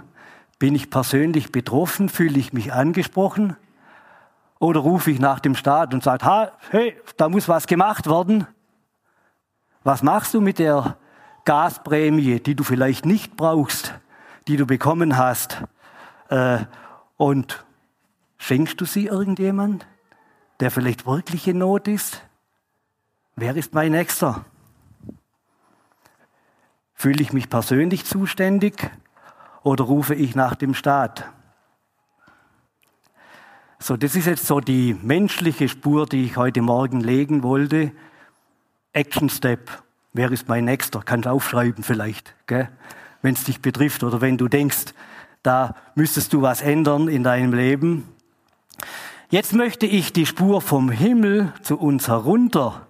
[0.60, 3.56] bin ich persönlich betroffen, fühle ich mich angesprochen?
[4.60, 8.46] Oder rufe ich nach dem Staat und sage, hey, da muss was gemacht werden?
[9.86, 10.98] Was machst du mit der
[11.50, 13.96] Gasprämie, die du vielleicht nicht brauchst,
[14.48, 15.64] die du bekommen hast,
[16.30, 16.60] äh,
[17.18, 17.66] und
[18.38, 19.88] schenkst du sie irgendjemand,
[20.60, 22.22] der vielleicht wirklich in Not ist?
[23.36, 24.46] Wer ist mein Nächster?
[26.94, 28.92] Fühle ich mich persönlich zuständig
[29.64, 31.26] oder rufe ich nach dem Staat?
[33.80, 37.92] So, das ist jetzt so die menschliche Spur, die ich heute Morgen legen wollte.
[38.94, 39.82] Action Step.
[40.14, 41.02] Wer ist mein Nächster?
[41.06, 44.94] Kannst aufschreiben vielleicht, wenn es dich betrifft oder wenn du denkst,
[45.44, 48.08] da müsstest du was ändern in deinem Leben.
[49.30, 52.88] Jetzt möchte ich die Spur vom Himmel zu uns herunter,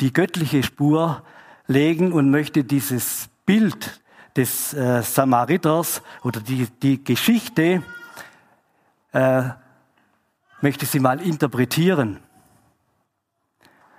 [0.00, 1.22] die göttliche Spur
[1.66, 4.00] legen und möchte dieses Bild
[4.36, 7.82] des äh, Samariters oder die, die Geschichte,
[9.12, 9.42] äh,
[10.62, 12.20] möchte sie mal interpretieren.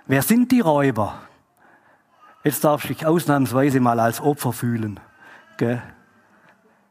[0.06, 1.25] Wer sind die Räuber?
[2.46, 5.00] Jetzt darfst du dich ausnahmsweise mal als Opfer fühlen.
[5.56, 5.82] Gell?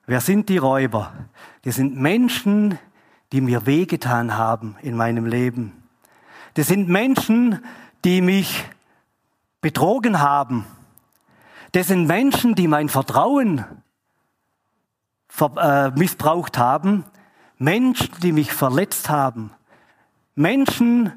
[0.06, 1.14] Wer sind die Räuber?
[1.62, 2.78] Das sind Menschen,
[3.32, 5.82] die mir wehgetan haben in meinem Leben.
[6.56, 7.64] Das sind Menschen,
[8.04, 8.66] die mich
[9.62, 10.66] betrogen haben.
[11.72, 13.64] Das sind Menschen, die mein Vertrauen
[15.40, 17.06] äh, missbraucht haben.
[17.58, 19.52] Menschen, die mich verletzt haben.
[20.36, 21.14] Menschen,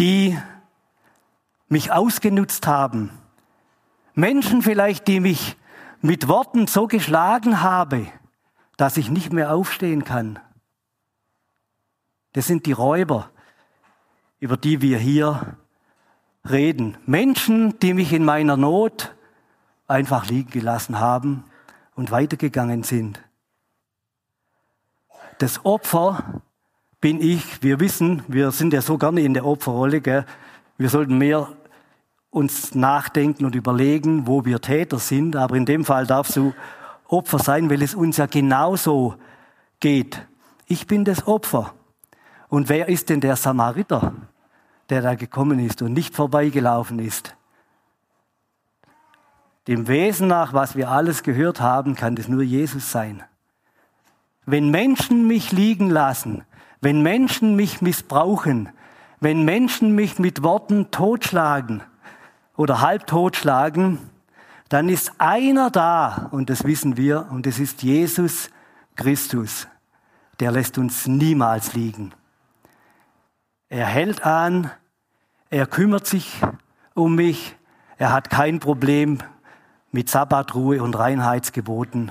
[0.00, 0.36] die
[1.68, 3.10] mich ausgenutzt haben.
[4.16, 5.56] Menschen vielleicht, die mich
[6.00, 8.06] mit Worten so geschlagen habe,
[8.78, 10.38] dass ich nicht mehr aufstehen kann.
[12.32, 13.30] Das sind die Räuber,
[14.40, 15.58] über die wir hier
[16.48, 16.96] reden.
[17.04, 19.14] Menschen, die mich in meiner Not
[19.86, 21.44] einfach liegen gelassen haben
[21.94, 23.20] und weitergegangen sind.
[25.38, 26.42] Das Opfer
[27.02, 27.62] bin ich.
[27.62, 30.00] Wir wissen, wir sind ja so gerne in der Opferrolle.
[30.00, 30.24] Gell?
[30.78, 31.48] Wir sollten mehr
[32.36, 35.36] uns nachdenken und überlegen, wo wir Täter sind.
[35.36, 36.52] Aber in dem Fall darfst du
[37.08, 39.14] Opfer sein, weil es uns ja genauso
[39.80, 40.26] geht.
[40.66, 41.72] Ich bin das Opfer.
[42.48, 44.12] Und wer ist denn der Samariter,
[44.90, 47.34] der da gekommen ist und nicht vorbeigelaufen ist?
[49.66, 53.22] Dem Wesen nach, was wir alles gehört haben, kann das nur Jesus sein.
[54.44, 56.44] Wenn Menschen mich liegen lassen,
[56.82, 58.68] wenn Menschen mich missbrauchen,
[59.20, 61.82] wenn Menschen mich mit Worten totschlagen
[62.56, 63.98] oder halb totschlagen,
[64.68, 68.50] dann ist einer da, und das wissen wir, und es ist Jesus
[68.96, 69.68] Christus.
[70.40, 72.12] Der lässt uns niemals liegen.
[73.68, 74.70] Er hält an,
[75.50, 76.40] er kümmert sich
[76.94, 77.56] um mich,
[77.98, 79.18] er hat kein Problem
[79.92, 82.10] mit Sabbatruhe und Reinheitsgeboten,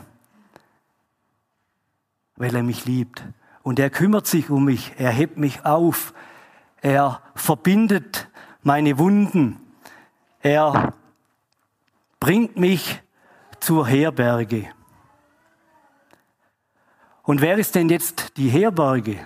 [2.35, 3.23] weil er mich liebt.
[3.63, 6.13] Und er kümmert sich um mich, er hebt mich auf,
[6.81, 8.27] er verbindet
[8.63, 9.59] meine Wunden,
[10.45, 10.93] er
[12.19, 13.01] bringt mich
[13.59, 14.69] zur Herberge.
[17.23, 19.17] Und wer ist denn jetzt die Herberge?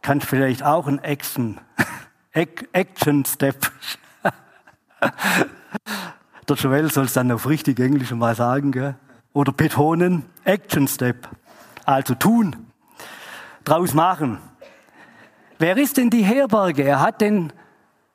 [0.00, 1.60] Kannst vielleicht auch ein Action,
[2.32, 3.70] Action Step.
[6.48, 8.94] Der Joel soll es dann auf richtig Englisch mal sagen, gell?
[9.34, 11.28] oder betonen, Action Step.
[11.84, 12.66] Also tun
[13.62, 14.38] draus machen.
[15.58, 16.82] Wer ist denn die Herberge?
[16.82, 17.52] Er hat den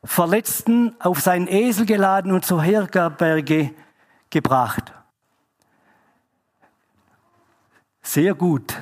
[0.04, 3.72] Verletzten auf seinen Esel geladen und zur Herberge
[4.32, 4.92] gebracht.
[8.02, 8.82] Sehr gut.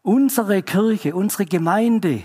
[0.00, 2.22] Unsere Kirche, unsere Gemeinde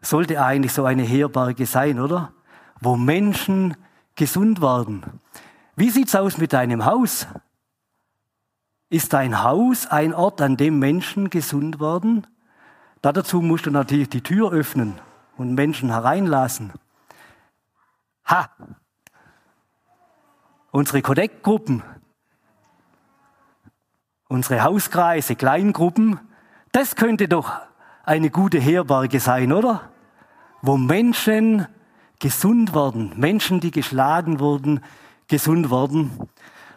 [0.00, 2.32] sollte eigentlich so eine Herberge sein, oder?
[2.80, 3.76] Wo Menschen
[4.16, 5.20] gesund werden.
[5.76, 7.26] Wie sieht's aus mit deinem Haus?
[8.88, 12.26] Ist dein Haus ein Ort, an dem Menschen gesund werden?
[13.02, 14.98] Dazu musst du natürlich die Tür öffnen
[15.36, 16.72] und Menschen hereinlassen.
[18.26, 18.48] Ha!
[20.70, 21.82] Unsere Connect-Gruppen,
[24.28, 26.18] unsere Hauskreise, Kleingruppen,
[26.72, 27.52] das könnte doch
[28.04, 29.90] eine gute Herberge sein, oder?
[30.62, 31.66] Wo Menschen
[32.18, 34.80] gesund werden, Menschen, die geschlagen wurden,
[35.28, 36.28] gesund werden.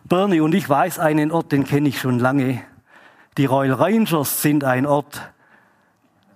[0.04, 2.62] Bernie und ich weiß einen Ort, den kenne ich schon lange.
[3.38, 5.34] Die Royal Rangers sind ein Ort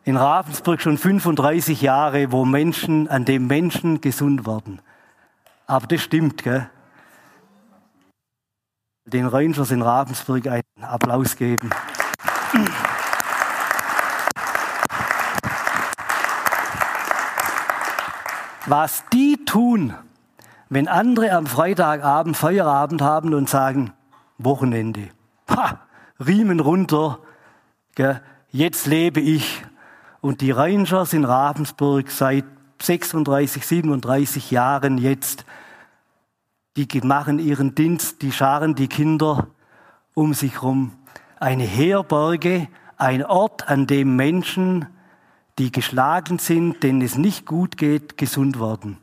[0.04, 4.82] in Ravensburg schon 35 Jahre, wo Menschen, an dem Menschen gesund werden.
[5.68, 6.70] Aber das stimmt, gell?
[9.06, 11.70] Den Rangers in Ravensburg einen Applaus geben.
[18.66, 19.94] Was die tun,
[20.70, 23.92] wenn andere am Freitagabend Feierabend haben und sagen,
[24.38, 25.10] Wochenende,
[25.50, 25.80] ha,
[26.26, 27.20] Riemen runter,
[27.96, 29.64] gell, jetzt lebe ich.
[30.22, 32.46] Und die Rangers in Ravensburg seit
[32.80, 35.46] 36, 37 Jahren jetzt,
[36.78, 39.48] die machen ihren Dienst, die scharen die Kinder
[40.14, 40.94] um sich herum.
[41.40, 42.68] Eine Herberge,
[42.98, 44.86] ein Ort, an dem Menschen,
[45.58, 48.98] die geschlagen sind, denen es nicht gut geht, gesund werden.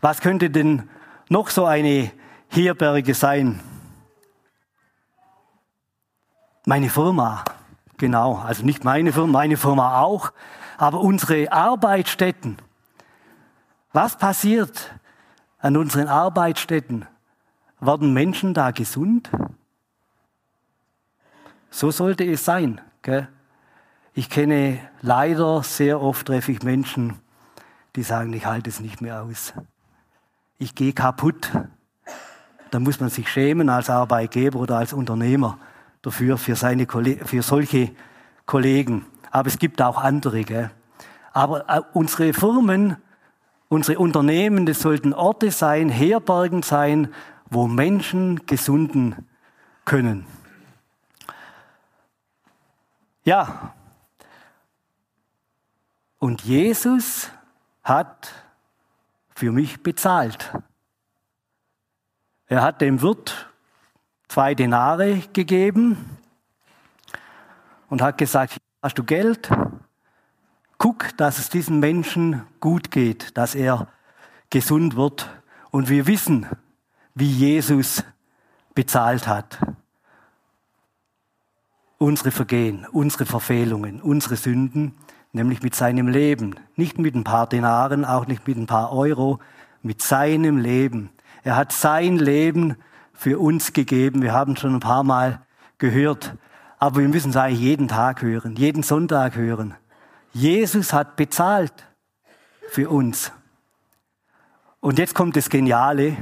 [0.00, 0.88] Was könnte denn
[1.28, 2.10] noch so eine
[2.48, 3.60] Herberge sein?
[6.64, 7.44] Meine Firma,
[7.98, 10.32] genau, also nicht meine Firma, meine Firma auch,
[10.76, 12.58] aber unsere Arbeitsstätten.
[13.92, 14.94] Was passiert
[15.58, 17.06] an unseren Arbeitsstätten?
[17.80, 19.30] Werden Menschen da gesund?
[21.70, 22.80] So sollte es sein.
[23.02, 23.28] Gell?
[24.14, 27.18] Ich kenne leider sehr oft treffe ich Menschen,
[27.96, 29.52] die sagen, ich halte es nicht mehr aus
[30.58, 31.50] ich gehe kaputt.
[32.70, 35.58] Da muss man sich schämen als Arbeitgeber oder als Unternehmer
[36.02, 37.90] dafür, für, seine, für solche
[38.46, 39.06] Kollegen.
[39.30, 40.42] Aber es gibt auch andere.
[40.44, 40.70] Gell?
[41.32, 42.96] Aber äh, unsere Firmen,
[43.68, 47.12] unsere Unternehmen, das sollten Orte sein, Herbergen sein,
[47.50, 49.26] wo Menschen gesunden
[49.84, 50.26] können.
[53.24, 53.74] Ja.
[56.18, 57.30] Und Jesus
[57.82, 58.32] hat
[59.34, 60.52] für mich bezahlt.
[62.46, 63.50] Er hat dem Wirt
[64.28, 66.18] zwei Denare gegeben
[67.88, 69.50] und hat gesagt, hast du Geld?
[70.76, 73.88] Guck, dass es diesem Menschen gut geht, dass er
[74.50, 75.28] gesund wird.
[75.70, 76.46] Und wir wissen,
[77.14, 78.04] wie Jesus
[78.74, 79.58] bezahlt hat.
[81.98, 84.94] Unsere Vergehen, unsere Verfehlungen, unsere Sünden,
[85.32, 86.54] nämlich mit seinem Leben.
[86.76, 89.40] Nicht mit ein paar Denaren, auch nicht mit ein paar Euro,
[89.82, 91.10] mit seinem Leben.
[91.42, 92.76] Er hat sein Leben
[93.18, 94.22] für uns gegeben.
[94.22, 95.44] Wir haben schon ein paar Mal
[95.78, 96.36] gehört,
[96.78, 99.74] aber wir müssen es eigentlich jeden Tag hören, jeden Sonntag hören.
[100.32, 101.72] Jesus hat bezahlt
[102.70, 103.32] für uns.
[104.78, 106.16] Und jetzt kommt das Geniale.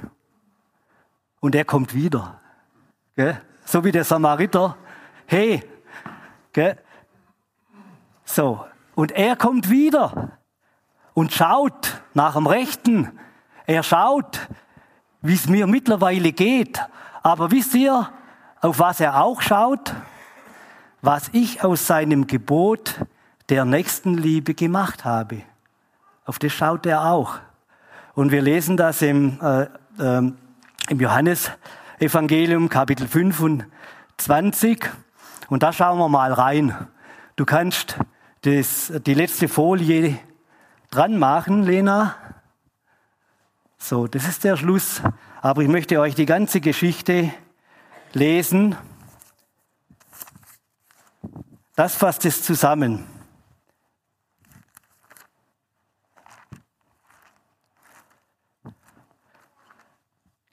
[1.40, 2.40] Und er kommt wieder.
[3.14, 3.42] Gell?
[3.66, 4.78] So wie der Samariter.
[5.26, 5.62] Hey,
[6.54, 6.78] gell?
[8.24, 8.64] so.
[8.94, 10.38] Und er kommt wieder
[11.12, 13.18] und schaut nach dem Rechten.
[13.66, 14.48] Er schaut,
[15.26, 16.80] wie es mir mittlerweile geht.
[17.22, 18.08] Aber wisst ihr,
[18.60, 19.94] auf was er auch schaut?
[21.02, 23.00] Was ich aus seinem Gebot
[23.48, 25.42] der Nächstenliebe gemacht habe.
[26.24, 27.38] Auf das schaut er auch.
[28.14, 29.62] Und wir lesen das im, äh,
[29.98, 30.32] äh,
[30.88, 34.88] im Johannesevangelium Kapitel 25.
[35.48, 36.74] Und da schauen wir mal rein.
[37.36, 37.98] Du kannst
[38.42, 40.18] das, die letzte Folie
[40.90, 42.14] dran machen, Lena.
[43.78, 45.02] So, das ist der Schluss.
[45.40, 47.32] Aber ich möchte euch die ganze Geschichte
[48.12, 48.76] lesen.
[51.76, 53.04] Das fasst es zusammen.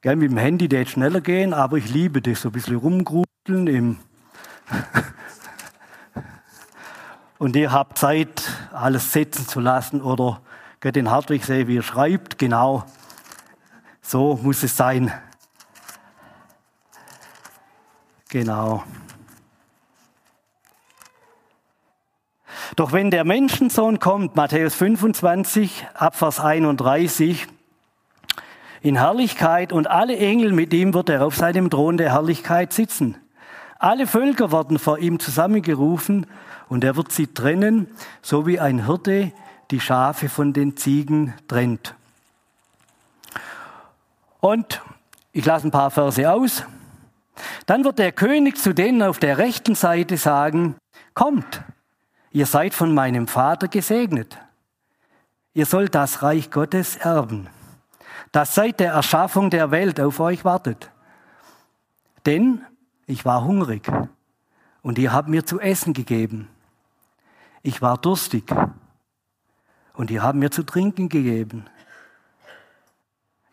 [0.02, 3.68] Gell, mit dem Handy der schneller gehen, aber ich liebe das, so ein bisschen rumgrudeln
[3.68, 3.98] im
[7.38, 8.44] und ihr habt Zeit,
[8.74, 10.42] alles setzen zu lassen oder
[10.84, 12.84] den Hartwig sehen, wie er schreibt, genau.
[14.04, 15.12] So muss es sein.
[18.30, 18.84] Genau.
[22.76, 27.48] Doch wenn der Menschensohn kommt, Matthäus 25, Abvers 31,
[28.82, 33.16] in Herrlichkeit und alle Engel mit ihm wird er auf seinem Thron der Herrlichkeit sitzen.
[33.80, 36.26] Alle Völker werden vor ihm zusammengerufen
[36.68, 37.88] und er wird sie trennen,
[38.22, 39.32] so wie ein Hirte
[39.72, 41.96] die Schafe von den Ziegen trennt.
[44.44, 44.82] Und
[45.32, 46.64] ich lasse ein paar Verse aus.
[47.66, 50.76] Dann wird der König zu denen auf der rechten Seite sagen,
[51.14, 51.64] kommt,
[52.32, 54.38] ihr seid von meinem Vater gesegnet.
[55.54, 57.48] Ihr sollt das Reich Gottes erben
[58.34, 60.90] das seit der Erschaffung der Welt auf euch wartet.
[62.26, 62.66] Denn
[63.06, 63.90] ich war hungrig
[64.82, 66.50] und ihr habt mir zu essen gegeben.
[67.62, 68.52] Ich war durstig
[69.94, 71.68] und ihr habt mir zu trinken gegeben.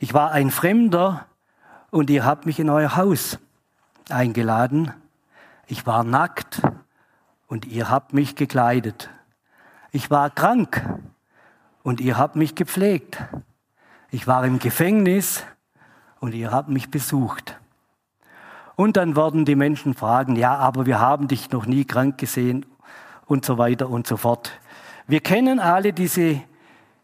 [0.03, 1.27] Ich war ein Fremder
[1.91, 3.39] und ihr habt mich in euer Haus
[4.09, 4.95] eingeladen.
[5.67, 6.63] Ich war nackt
[7.49, 9.11] und ihr habt mich gekleidet.
[9.93, 10.83] Ich war krank
[11.83, 13.23] und ihr habt mich gepflegt.
[14.11, 15.45] Ich war im Gefängnis
[16.19, 17.61] und ihr habt mich besucht.
[18.77, 22.65] Und dann werden die Menschen fragen, ja, aber wir haben dich noch nie krank gesehen
[23.27, 24.51] und so weiter und so fort.
[25.07, 26.41] Wir kennen alle diese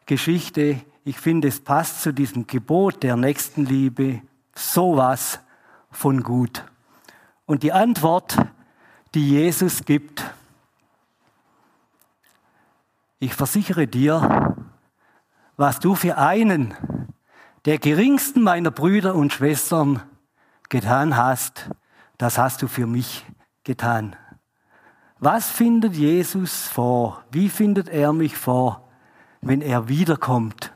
[0.06, 0.80] Geschichte.
[1.08, 4.22] Ich finde, es passt zu diesem Gebot der Nächstenliebe
[4.56, 5.38] sowas
[5.92, 6.64] von gut.
[7.44, 8.36] Und die Antwort,
[9.14, 10.24] die Jesus gibt,
[13.20, 14.56] ich versichere dir,
[15.56, 16.74] was du für einen
[17.66, 20.02] der geringsten meiner Brüder und Schwestern
[20.70, 21.70] getan hast,
[22.18, 23.24] das hast du für mich
[23.62, 24.16] getan.
[25.20, 27.22] Was findet Jesus vor?
[27.30, 28.88] Wie findet er mich vor,
[29.40, 30.72] wenn er wiederkommt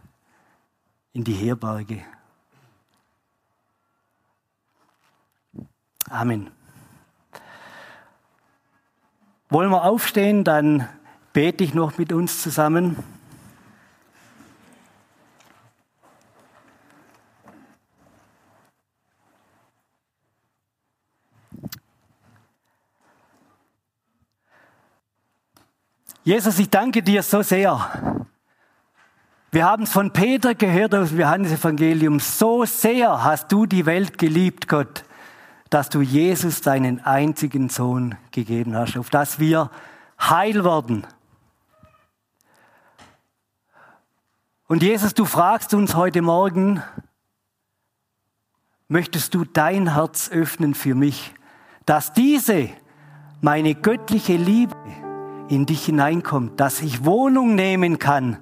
[1.13, 2.03] in die Herberge?
[6.09, 6.51] Amen.
[9.49, 10.89] Wollen wir aufstehen, dann
[11.33, 12.97] bete ich noch mit uns zusammen.
[26.23, 28.27] Jesus, ich danke dir so sehr.
[29.53, 32.21] Wir haben es von Peter gehört aus dem Johannesevangelium.
[32.21, 35.03] So sehr hast du die Welt geliebt, Gott,
[35.71, 39.73] dass du Jesus, deinen einzigen Sohn, gegeben hast, auf dass wir
[40.21, 41.05] heil werden.
[44.69, 46.81] Und Jesus, du fragst uns heute Morgen,
[48.87, 51.35] möchtest du dein Herz öffnen für mich,
[51.87, 52.69] dass diese,
[53.41, 54.77] meine göttliche Liebe,
[55.49, 58.41] in dich hineinkommt, dass ich Wohnung nehmen kann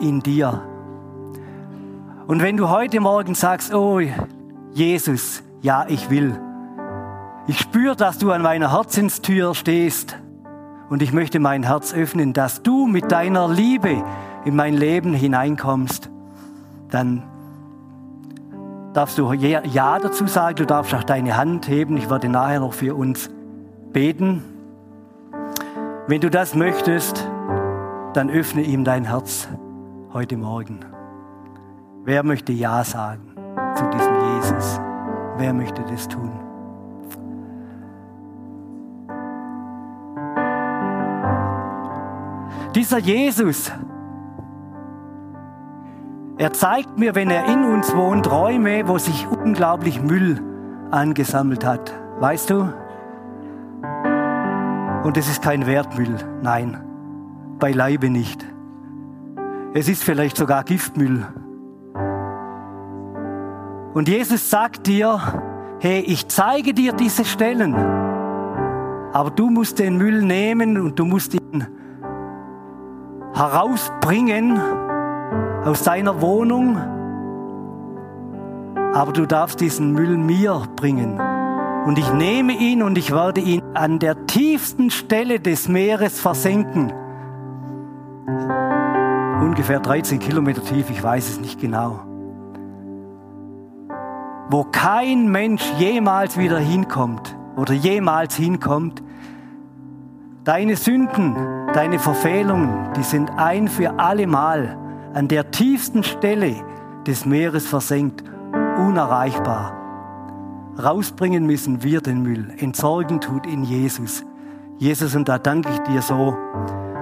[0.00, 0.62] in dir.
[2.26, 4.00] Und wenn du heute Morgen sagst, oh
[4.72, 6.38] Jesus, ja, ich will.
[7.46, 10.16] Ich spüre, dass du an meiner Herzenstür stehst
[10.90, 14.04] und ich möchte mein Herz öffnen, dass du mit deiner Liebe
[14.44, 16.10] in mein Leben hineinkommst,
[16.90, 17.22] dann
[18.92, 21.96] darfst du Ja dazu sagen, du darfst auch deine Hand heben.
[21.96, 23.30] Ich werde nachher noch für uns
[23.92, 24.42] beten.
[26.06, 27.28] Wenn du das möchtest,
[28.14, 29.48] dann öffne ihm dein Herz
[30.12, 30.80] heute Morgen.
[32.04, 33.34] Wer möchte Ja sagen
[33.74, 34.80] zu diesem Jesus?
[35.36, 36.32] Wer möchte das tun?
[42.74, 43.70] Dieser Jesus,
[46.38, 50.40] er zeigt mir, wenn er in uns wohnt, Räume, wo sich unglaublich Müll
[50.90, 51.92] angesammelt hat.
[52.20, 52.72] Weißt du?
[55.04, 56.80] Und es ist kein Wertmüll, nein,
[57.58, 58.46] beileibe nicht.
[59.74, 61.26] Es ist vielleicht sogar Giftmüll.
[63.94, 65.20] Und Jesus sagt dir,
[65.80, 71.34] hey, ich zeige dir diese Stellen, aber du musst den Müll nehmen und du musst
[71.34, 71.66] ihn
[73.34, 74.58] herausbringen
[75.64, 76.76] aus seiner Wohnung,
[78.94, 81.20] aber du darfst diesen Müll mir bringen.
[81.86, 86.92] Und ich nehme ihn und ich werde ihn an der tiefsten Stelle des Meeres versenken.
[89.40, 92.00] Ungefähr 13 Kilometer tief, ich weiß es nicht genau.
[94.50, 99.02] Wo kein Mensch jemals wieder hinkommt oder jemals hinkommt.
[100.42, 101.36] Deine Sünden,
[101.72, 104.76] deine Verfehlungen, die sind ein für allemal
[105.14, 106.56] an der tiefsten Stelle
[107.06, 108.24] des Meeres versenkt,
[108.78, 109.72] unerreichbar.
[110.82, 112.54] Rausbringen müssen wir den Müll.
[112.58, 114.24] Entsorgen tut ihn Jesus.
[114.78, 116.36] Jesus, und da danke ich dir so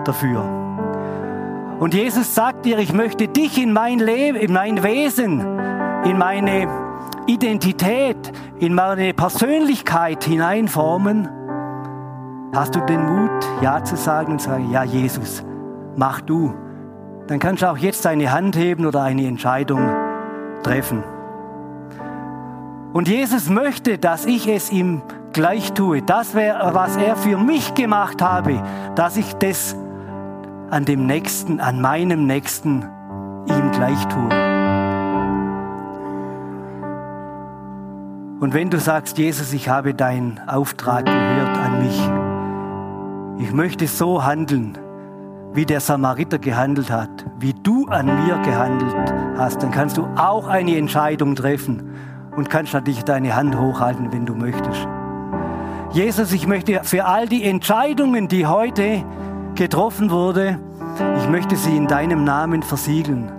[0.04, 0.65] dafür.
[1.78, 5.40] Und Jesus sagt dir, ich möchte dich in mein Leben, in mein Wesen,
[6.04, 6.68] in meine
[7.26, 11.28] Identität, in meine Persönlichkeit hineinformen.
[12.54, 15.44] Hast du den Mut, Ja zu sagen und sagen, ja Jesus,
[15.96, 16.54] mach du.
[17.26, 19.80] Dann kannst du auch jetzt deine Hand heben oder eine Entscheidung
[20.62, 21.04] treffen.
[22.94, 25.02] Und Jesus möchte, dass ich es ihm
[25.34, 26.00] gleich tue.
[26.00, 28.62] Das was er für mich gemacht habe,
[28.94, 29.76] dass ich das
[30.70, 32.82] an dem Nächsten, an meinem Nächsten
[33.48, 34.28] ihm gleich tue.
[38.40, 44.24] Und wenn du sagst, Jesus, ich habe deinen Auftrag gehört an mich, ich möchte so
[44.24, 44.76] handeln,
[45.52, 48.94] wie der Samariter gehandelt hat, wie du an mir gehandelt
[49.38, 51.94] hast, dann kannst du auch eine Entscheidung treffen
[52.36, 54.86] und kannst natürlich deine Hand hochhalten, wenn du möchtest.
[55.92, 59.02] Jesus, ich möchte für all die Entscheidungen, die heute
[59.56, 60.58] getroffen wurde,
[61.18, 63.32] ich möchte sie in deinem Namen versiegeln.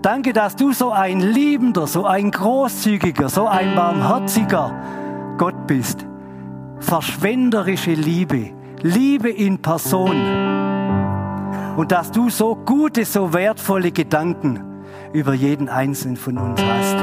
[0.00, 4.72] Danke, dass du so ein liebender, so ein großzügiger, so ein barmherziger
[5.38, 6.06] Gott bist.
[6.80, 8.50] Verschwenderische Liebe,
[8.82, 10.16] Liebe in Person.
[11.76, 14.60] Und dass du so gute, so wertvolle Gedanken
[15.12, 16.96] über jeden einzelnen von uns hast.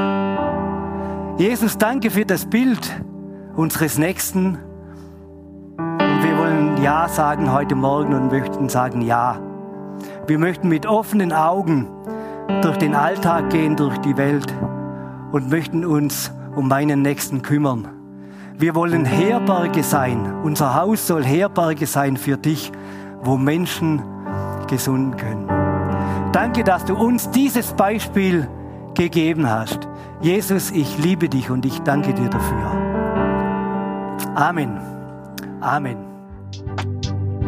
[1.40, 3.02] Jesus, danke für das Bild
[3.56, 4.58] unseres Nächsten.
[6.84, 9.38] Ja sagen heute Morgen und möchten sagen Ja.
[10.28, 11.88] Wir möchten mit offenen Augen
[12.62, 14.54] durch den Alltag gehen, durch die Welt
[15.34, 17.90] und möchten uns um meinen Nächsten kümmern.
[18.58, 20.42] Wir wollen Herberge sein.
[20.44, 22.72] Unser Haus soll Herberge sein für dich,
[23.24, 24.02] wo Menschen
[24.68, 25.48] gesunden können.
[26.32, 28.48] Danke, dass du uns dieses Beispiel
[28.96, 29.88] gegeben hast.
[30.22, 32.72] Jesus, ich liebe dich und ich danke dir dafür.
[34.36, 34.80] Amen.
[35.60, 36.09] Amen.